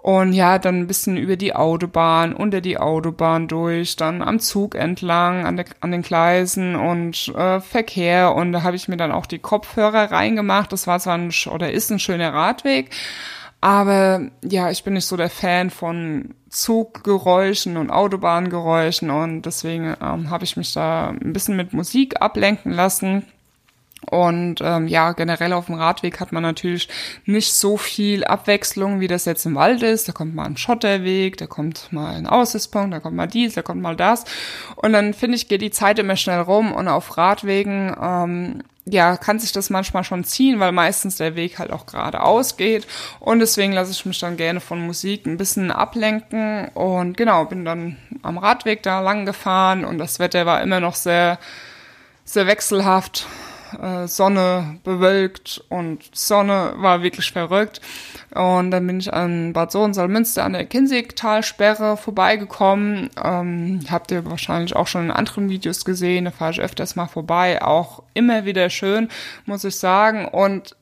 [0.07, 4.73] und ja, dann ein bisschen über die Autobahn, unter die Autobahn durch, dann am Zug
[4.73, 8.33] entlang, an, der, an den Gleisen und äh, Verkehr.
[8.33, 10.71] Und da habe ich mir dann auch die Kopfhörer reingemacht.
[10.71, 12.89] Das war zwar ein, oder ist ein schöner Radweg,
[13.59, 20.29] aber ja, ich bin nicht so der Fan von Zuggeräuschen und Autobahngeräuschen und deswegen ähm,
[20.29, 23.25] habe ich mich da ein bisschen mit Musik ablenken lassen.
[24.09, 26.87] Und ähm, ja, generell auf dem Radweg hat man natürlich
[27.25, 30.07] nicht so viel Abwechslung, wie das jetzt im Wald ist.
[30.07, 33.61] Da kommt mal ein Schotterweg, da kommt mal ein Aussichtspunkt, da kommt mal dies, da
[33.61, 34.23] kommt mal das.
[34.75, 39.17] Und dann finde ich, geht die Zeit immer schnell rum und auf Radwegen, ähm, ja,
[39.17, 42.87] kann sich das manchmal schon ziehen, weil meistens der Weg halt auch geradeaus geht.
[43.19, 46.69] Und deswegen lasse ich mich dann gerne von Musik ein bisschen ablenken.
[46.69, 50.95] Und genau, bin dann am Radweg da lang gefahren und das Wetter war immer noch
[50.95, 51.37] sehr,
[52.23, 53.27] sehr wechselhaft
[53.81, 57.81] äh, Sonne bewölkt und Sonne war wirklich verrückt.
[58.33, 63.09] Und dann bin ich an Bad Sohn-Salmünster an der Kinzigtalsperre vorbeigekommen.
[63.23, 66.25] Ähm, habt ihr wahrscheinlich auch schon in anderen Videos gesehen.
[66.25, 67.61] Da fahre ich öfters mal vorbei.
[67.61, 69.09] Auch immer wieder schön,
[69.45, 70.27] muss ich sagen.
[70.27, 70.75] Und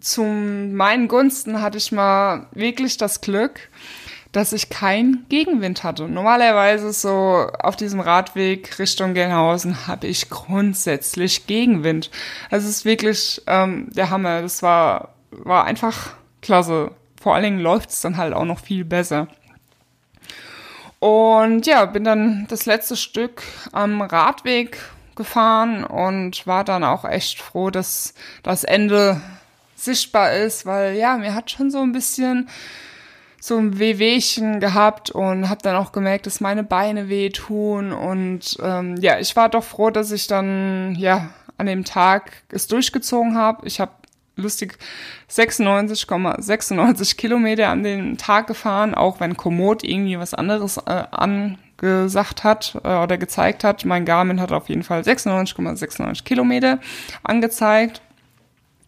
[0.00, 3.70] zu meinen Gunsten hatte ich mal wirklich das Glück,
[4.34, 6.08] dass ich keinen Gegenwind hatte.
[6.08, 12.10] Normalerweise so auf diesem Radweg Richtung Gelnhausen habe ich grundsätzlich Gegenwind.
[12.50, 14.42] Also es ist wirklich ähm, der Hammer.
[14.42, 16.90] Das war, war einfach klasse.
[17.20, 19.28] Vor allen Dingen läuft es dann halt auch noch viel besser.
[20.98, 24.78] Und ja, bin dann das letzte Stück am Radweg
[25.14, 29.20] gefahren und war dann auch echt froh, dass das Ende
[29.76, 32.48] sichtbar ist, weil ja, mir hat schon so ein bisschen
[33.44, 38.96] so ein Wehwehchen gehabt und habe dann auch gemerkt, dass meine Beine wehtun und ähm,
[39.02, 41.28] ja, ich war doch froh, dass ich dann ja
[41.58, 43.66] an dem Tag es durchgezogen habe.
[43.66, 43.92] Ich habe
[44.36, 44.78] lustig
[45.30, 52.44] 96,96 ,96 Kilometer an dem Tag gefahren, auch wenn Komoot irgendwie was anderes äh, angesagt
[52.44, 53.84] hat äh, oder gezeigt hat.
[53.84, 56.78] Mein Garmin hat auf jeden Fall 96,96 ,96 Kilometer
[57.22, 58.00] angezeigt.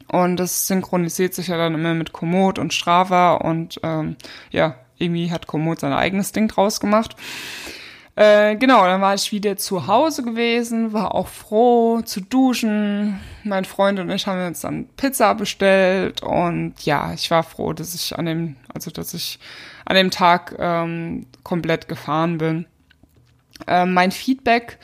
[0.08, 4.16] Und das synchronisiert sich ja dann immer mit Komoot und Strava und ähm,
[4.50, 7.16] ja, irgendwie hat Komoot sein eigenes Ding draus gemacht.
[8.14, 13.20] Äh, genau, dann war ich wieder zu Hause gewesen, war auch froh zu duschen.
[13.44, 17.94] Mein Freund und ich haben uns dann Pizza bestellt und ja, ich war froh, dass
[17.94, 19.38] ich an dem, also dass ich
[19.84, 22.64] an dem Tag ähm, komplett gefahren bin.
[23.66, 24.78] Äh, mein Feedback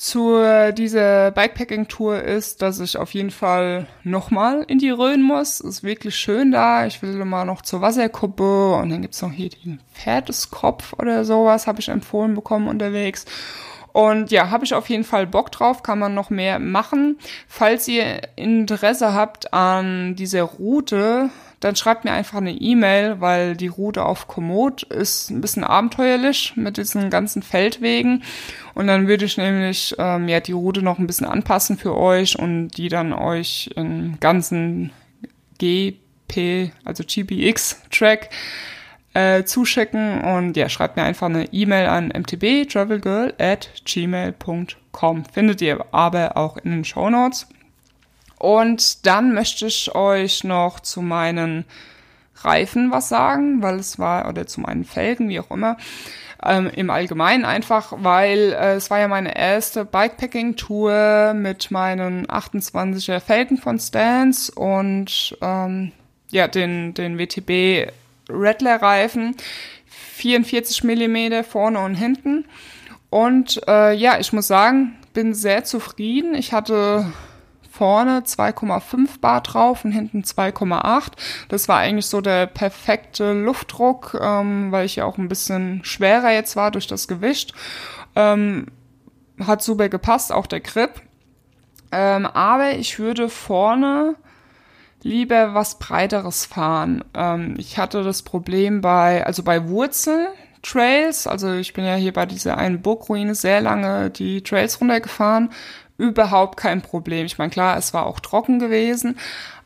[0.00, 5.60] zu dieser Bikepacking-Tour ist, dass ich auf jeden Fall nochmal in die Rhön muss.
[5.60, 6.86] Ist wirklich schön da.
[6.86, 11.66] Ich will mal noch zur Wasserkuppe und dann gibt's noch hier den Pferdeskopf oder sowas,
[11.66, 13.26] habe ich empfohlen bekommen unterwegs.
[13.92, 17.18] Und ja, habe ich auf jeden Fall Bock drauf, kann man noch mehr machen.
[17.46, 21.28] Falls ihr Interesse habt an dieser Route,
[21.60, 26.54] dann schreibt mir einfach eine E-Mail, weil die Route auf Komoot ist ein bisschen abenteuerlich
[26.56, 28.22] mit diesen ganzen Feldwegen.
[28.80, 32.38] Und dann würde ich nämlich ähm, ja die Route noch ein bisschen anpassen für euch
[32.38, 34.90] und die dann euch in ganzen
[35.58, 38.30] GP, also GPX-Track
[39.12, 40.22] äh, zuschicken.
[40.22, 45.24] Und ja, schreibt mir einfach eine E-Mail an mtbtravelgirl at gmail.com.
[45.26, 47.48] Findet ihr aber auch in den Show Notes.
[48.38, 51.66] Und dann möchte ich euch noch zu meinen
[52.36, 55.76] Reifen was sagen, weil es war, oder zu meinen Felgen, wie auch immer,
[56.42, 63.20] ähm, im Allgemeinen einfach, weil äh, es war ja meine erste Bikepacking-Tour mit meinen 28er
[63.20, 65.92] Felgen von Stans und ähm,
[66.30, 67.90] ja, den, den WTB
[68.28, 69.36] Rattler-Reifen,
[69.86, 72.44] 44 Millimeter vorne und hinten.
[73.10, 76.34] Und äh, ja, ich muss sagen, bin sehr zufrieden.
[76.34, 77.12] Ich hatte
[77.80, 81.12] vorne 2,5 Bar drauf und hinten 2,8.
[81.48, 86.30] Das war eigentlich so der perfekte Luftdruck, ähm, weil ich ja auch ein bisschen schwerer
[86.30, 87.54] jetzt war durch das Gewicht.
[88.14, 88.66] Ähm,
[89.40, 91.00] hat super gepasst, auch der Grip.
[91.90, 94.14] Ähm, aber ich würde vorne
[95.02, 97.02] lieber was breiteres fahren.
[97.14, 102.26] Ähm, ich hatte das Problem bei, also bei Wurzeltrails, also ich bin ja hier bei
[102.26, 105.48] dieser einen Burgruine sehr lange die Trails runtergefahren
[106.00, 107.26] überhaupt kein Problem.
[107.26, 109.18] Ich meine, klar, es war auch trocken gewesen,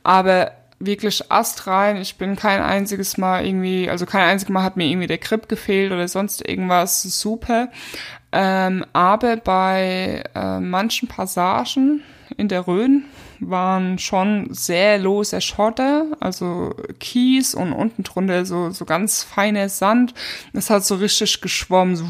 [0.03, 1.97] aber wirklich astrein.
[1.97, 5.49] Ich bin kein einziges Mal irgendwie, also kein einziges Mal hat mir irgendwie der Grip
[5.49, 7.03] gefehlt oder sonst irgendwas.
[7.03, 7.69] Super.
[8.33, 12.03] Ähm, aber bei äh, manchen Passagen
[12.37, 13.05] in der Rhön
[13.41, 20.15] waren schon sehr lose Schotter, also Kies und unten drunter so, so ganz feiner Sand.
[20.53, 22.05] Es hat so richtig geschwommen so,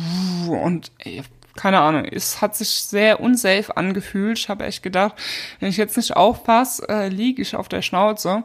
[0.53, 1.22] und ey,
[1.57, 4.38] keine Ahnung, es hat sich sehr unsafe angefühlt.
[4.38, 5.14] Ich habe echt gedacht,
[5.61, 8.44] wenn ich jetzt nicht aufpasse, äh, liege ich auf der Schnauze.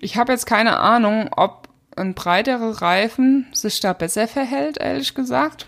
[0.00, 5.66] Ich habe jetzt keine Ahnung, ob ein breiterer Reifen sich da besser verhält, ehrlich gesagt.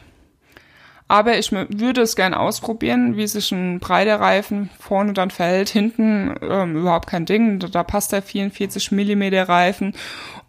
[1.07, 5.69] Aber ich würde es gern ausprobieren, wie sich ein breiter Reifen vorne dann verhält.
[5.69, 7.59] Hinten ähm, überhaupt kein Ding.
[7.59, 9.95] Da, da passt der 44 Millimeter Reifen.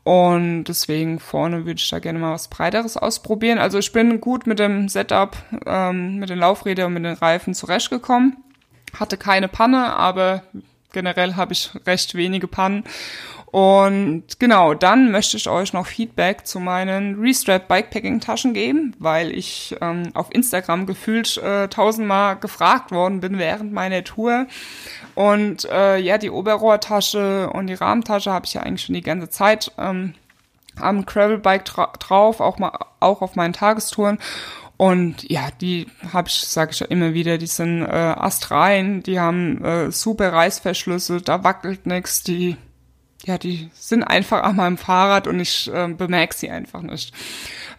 [0.04, 3.58] Und deswegen vorne würde ich da gerne mal was Breiteres ausprobieren.
[3.58, 5.36] Also ich bin gut mit dem Setup,
[5.66, 8.38] ähm, mit den Laufrädern und mit den Reifen zurechtgekommen.
[8.98, 10.44] Hatte keine Panne, aber
[10.94, 12.86] generell habe ich recht wenige Pannen.
[13.56, 19.32] Und genau, dann möchte ich euch noch Feedback zu meinen Restrap Bikepacking Taschen geben, weil
[19.32, 24.48] ich ähm, auf Instagram gefühlt äh, tausendmal gefragt worden bin während meiner Tour,
[25.16, 29.30] und äh, ja, die Oberrohrtasche und die Rahmentasche habe ich ja eigentlich schon die ganze
[29.30, 30.16] Zeit ähm,
[30.78, 34.20] am Gravelbike dra drauf, auch mal auch auf meinen Tagestouren.
[34.76, 39.18] Und ja, die habe ich, sage ich ja immer wieder, die sind äh, astrein, die
[39.18, 42.58] haben äh, super Reißverschlüsse, da wackelt nix, die
[43.26, 47.12] ja, die sind einfach an meinem Fahrrad und ich äh, bemerke sie einfach nicht.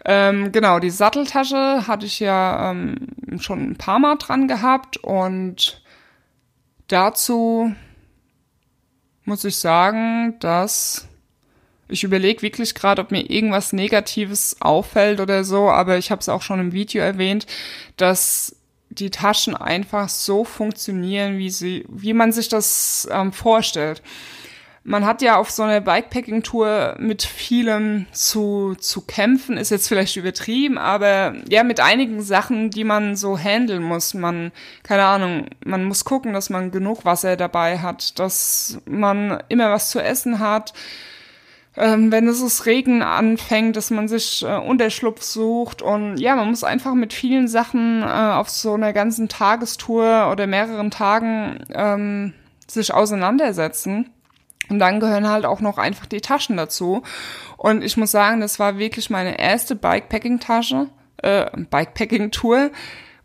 [0.03, 3.07] Ähm, genau, die Satteltasche hatte ich ja ähm,
[3.39, 5.81] schon ein paar Mal dran gehabt und
[6.87, 7.73] dazu
[9.23, 11.07] muss ich sagen, dass
[11.87, 16.27] ich überlege wirklich gerade, ob mir irgendwas Negatives auffällt oder so, aber ich habe es
[16.27, 17.47] auch schon im Video erwähnt,
[17.95, 18.57] dass
[18.89, 24.01] die Taschen einfach so funktionieren, wie sie, wie man sich das ähm, vorstellt
[24.87, 30.15] man hat ja auf so einer Bikepacking-Tour mit vielem zu, zu kämpfen, ist jetzt vielleicht
[30.15, 34.13] übertrieben, aber ja, mit einigen Sachen, die man so handeln muss.
[34.13, 39.71] Man, keine Ahnung, man muss gucken, dass man genug Wasser dabei hat, dass man immer
[39.71, 40.73] was zu essen hat.
[41.75, 46.49] Ähm, wenn es das Regen anfängt, dass man sich äh, Unterschlupf sucht und ja, man
[46.49, 52.33] muss einfach mit vielen Sachen äh, auf so einer ganzen Tagestour oder mehreren Tagen ähm,
[52.67, 54.11] sich auseinandersetzen.
[54.69, 57.03] Und dann gehören halt auch noch einfach die Taschen dazu.
[57.57, 62.71] Und ich muss sagen, das war wirklich meine erste Bikepacking-Tasche, äh, Bikepacking-Tour,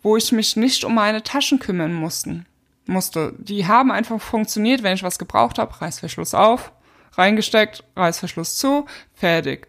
[0.03, 2.47] wo ich mich nicht um meine Taschen kümmern mussten,
[2.86, 3.34] musste.
[3.38, 6.72] Die haben einfach funktioniert, wenn ich was gebraucht habe, Reißverschluss auf,
[7.14, 9.68] reingesteckt, Reißverschluss zu, fertig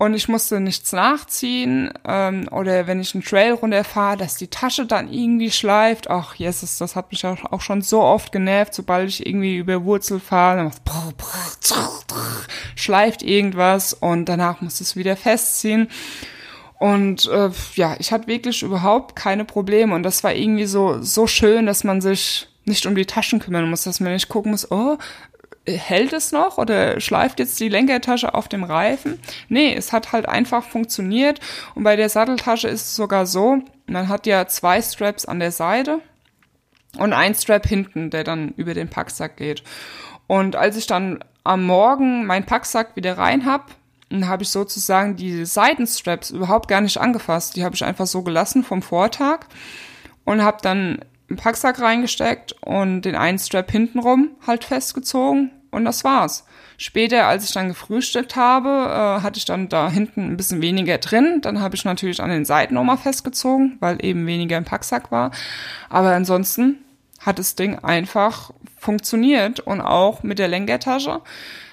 [0.00, 4.86] und ich musste nichts nachziehen ähm, oder wenn ich einen Trail runterfahre, dass die Tasche
[4.86, 6.08] dann irgendwie schleift.
[6.08, 10.20] Ach, Jesus, das hat mich auch schon so oft genervt, sobald ich irgendwie über Wurzel
[10.20, 10.72] fahre, dann
[12.76, 15.88] schleift irgendwas und danach muss es wieder festziehen.
[16.78, 21.26] Und äh, ja, ich hatte wirklich überhaupt keine Probleme und das war irgendwie so so
[21.26, 24.70] schön, dass man sich nicht um die Taschen kümmern muss, dass man nicht gucken muss,
[24.70, 24.96] oh,
[25.76, 29.20] hält es noch oder schleift jetzt die Lenkertasche auf dem Reifen?
[29.48, 31.40] Nee, es hat halt einfach funktioniert.
[31.74, 35.52] Und bei der Satteltasche ist es sogar so, man hat ja zwei Straps an der
[35.52, 36.00] Seite
[36.98, 39.62] und ein Strap hinten, der dann über den Packsack geht.
[40.26, 43.70] Und als ich dann am Morgen meinen Packsack wieder rein hab,
[44.24, 47.56] habe ich sozusagen die Seitenstraps überhaupt gar nicht angefasst.
[47.56, 49.46] Die habe ich einfach so gelassen vom Vortag
[50.24, 56.04] und habe dann einen Packsack reingesteckt und den einen Strap hintenrum halt festgezogen und das
[56.04, 56.44] war's.
[56.76, 60.98] Später, als ich dann gefrühstückt habe, äh, hatte ich dann da hinten ein bisschen weniger
[60.98, 61.40] drin.
[61.42, 65.32] Dann habe ich natürlich an den Seiten nochmal festgezogen, weil eben weniger im Packsack war.
[65.90, 66.76] Aber ansonsten
[67.20, 71.20] hat das Ding einfach funktioniert und auch mit der Lenkertasche.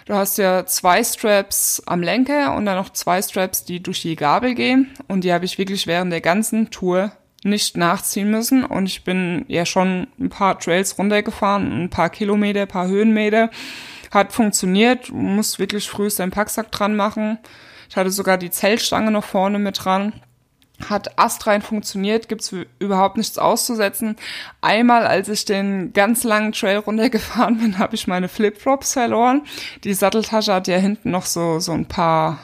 [0.06, 4.16] Du hast ja zwei Straps am Lenker und dann noch zwei Straps, die durch die
[4.16, 4.92] Gabel gehen.
[5.08, 7.12] Und die habe ich wirklich während der ganzen Tour
[7.46, 8.64] nicht nachziehen müssen.
[8.64, 13.50] Und ich bin ja schon ein paar Trails runtergefahren, ein paar Kilometer, ein paar Höhenmeter.
[14.12, 15.10] Hat funktioniert.
[15.10, 17.38] Du musst wirklich früh deinen Packsack dran machen.
[17.90, 20.14] Ich hatte sogar die Zeltstange noch vorne mit dran
[20.90, 24.18] hat astrein funktioniert, gibt's überhaupt nichts auszusetzen.
[24.62, 29.44] Einmal, als ich den ganz langen Trail runtergefahren bin, habe ich meine Flipflops verloren.
[29.84, 32.40] Die Satteltasche hat ja hinten noch so so ein paar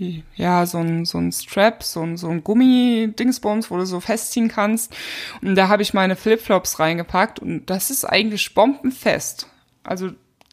[0.00, 4.00] wie, ja, so ein, so ein Strap, so ein, so ein Gummi-Dingsbums, wo du so
[4.00, 4.94] festziehen kannst.
[5.42, 9.48] Und da habe ich meine Flipflops reingepackt und das ist eigentlich bombenfest.
[9.84, 10.10] Also,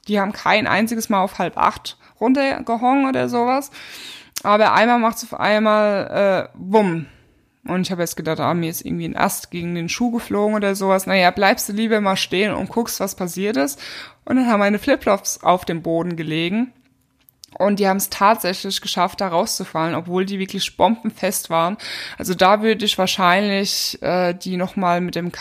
[0.07, 3.71] die haben kein einziges Mal auf halb acht runtergehongen oder sowas.
[4.43, 7.07] Aber einmal macht es auf einmal äh, wumm.
[7.67, 10.55] Und ich habe jetzt gedacht, ah, mir ist irgendwie ein Ast gegen den Schuh geflogen
[10.55, 11.05] oder sowas.
[11.05, 13.79] Naja, bleibst du lieber mal stehen und guckst, was passiert ist.
[14.23, 16.71] Und dann haben meine Flipflops auf dem Boden gelegen.
[17.57, 21.77] Und die haben es tatsächlich geschafft, da rauszufallen, obwohl die wirklich bombenfest waren.
[22.17, 25.31] Also da würde ich wahrscheinlich äh, die nochmal mit dem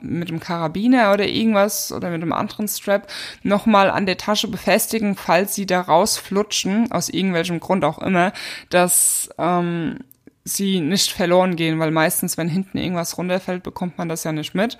[0.00, 3.08] mit dem Karabiner oder irgendwas oder mit einem anderen Strap
[3.42, 8.32] nochmal an der Tasche befestigen, falls sie da rausflutschen, aus irgendwelchem Grund auch immer,
[8.68, 10.00] dass ähm,
[10.44, 14.54] sie nicht verloren gehen, weil meistens, wenn hinten irgendwas runterfällt, bekommt man das ja nicht
[14.54, 14.76] mit.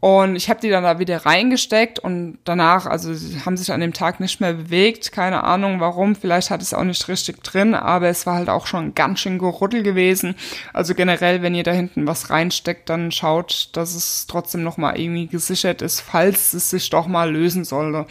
[0.00, 3.80] Und ich habe die dann da wieder reingesteckt und danach, also sie haben sich an
[3.80, 5.10] dem Tag nicht mehr bewegt.
[5.10, 8.68] Keine Ahnung warum, vielleicht hat es auch nicht richtig drin, aber es war halt auch
[8.68, 10.36] schon ganz schön geruddel gewesen.
[10.72, 15.26] Also generell, wenn ihr da hinten was reinsteckt, dann schaut, dass es trotzdem nochmal irgendwie
[15.26, 18.06] gesichert ist, falls es sich doch mal lösen sollte.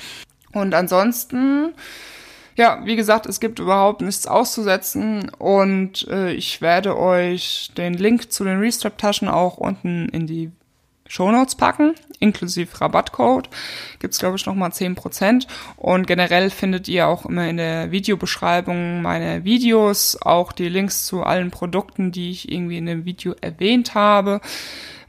[0.52, 1.74] Und ansonsten,
[2.58, 8.30] ja, wie gesagt, es gibt überhaupt nichts auszusetzen und äh, ich werde euch den Link
[8.32, 10.52] zu den Restrap-Taschen auch unten in die
[11.08, 13.50] Shownotes packen, inklusive Rabattcode.
[14.00, 15.48] Gibt's glaube ich, nochmal 10%.
[15.76, 21.24] Und generell findet ihr auch immer in der Videobeschreibung meine Videos, auch die Links zu
[21.24, 24.42] allen Produkten, die ich irgendwie in dem Video erwähnt habe.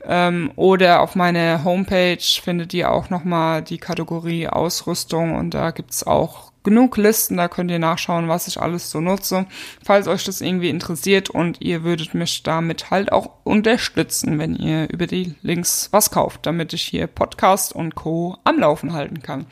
[0.05, 6.07] Ähm, oder auf meiner Homepage findet ihr auch nochmal die Kategorie Ausrüstung und da gibt's
[6.07, 9.47] auch genug Listen, da könnt ihr nachschauen, was ich alles so nutze.
[9.85, 14.91] Falls euch das irgendwie interessiert und ihr würdet mich damit halt auch unterstützen, wenn ihr
[14.91, 18.37] über die Links was kauft, damit ich hier Podcast und Co.
[18.45, 19.47] am Laufen halten kann.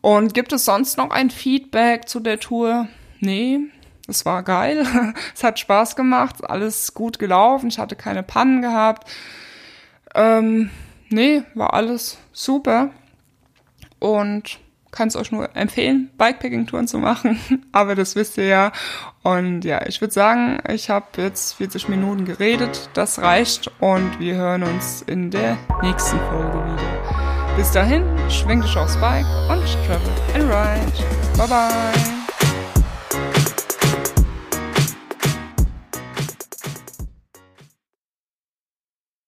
[0.00, 2.88] Und gibt es sonst noch ein Feedback zu der Tour?
[3.20, 3.58] Nee,
[4.06, 4.86] es war geil.
[5.34, 9.08] es hat Spaß gemacht, alles gut gelaufen, ich hatte keine Pannen gehabt.
[10.14, 10.70] Ähm,
[11.10, 12.90] nee, war alles super.
[13.98, 14.60] Und
[14.90, 17.38] kann es euch nur empfehlen, Bikepacking-Touren zu machen,
[17.72, 18.72] aber das wisst ihr ja.
[19.22, 24.36] Und ja, ich würde sagen, ich habe jetzt 40 Minuten geredet, das reicht und wir
[24.36, 27.56] hören uns in der nächsten Folge wieder.
[27.56, 30.92] Bis dahin, schwing dich aufs Bike und travel and ride.
[31.36, 32.17] Bye bye.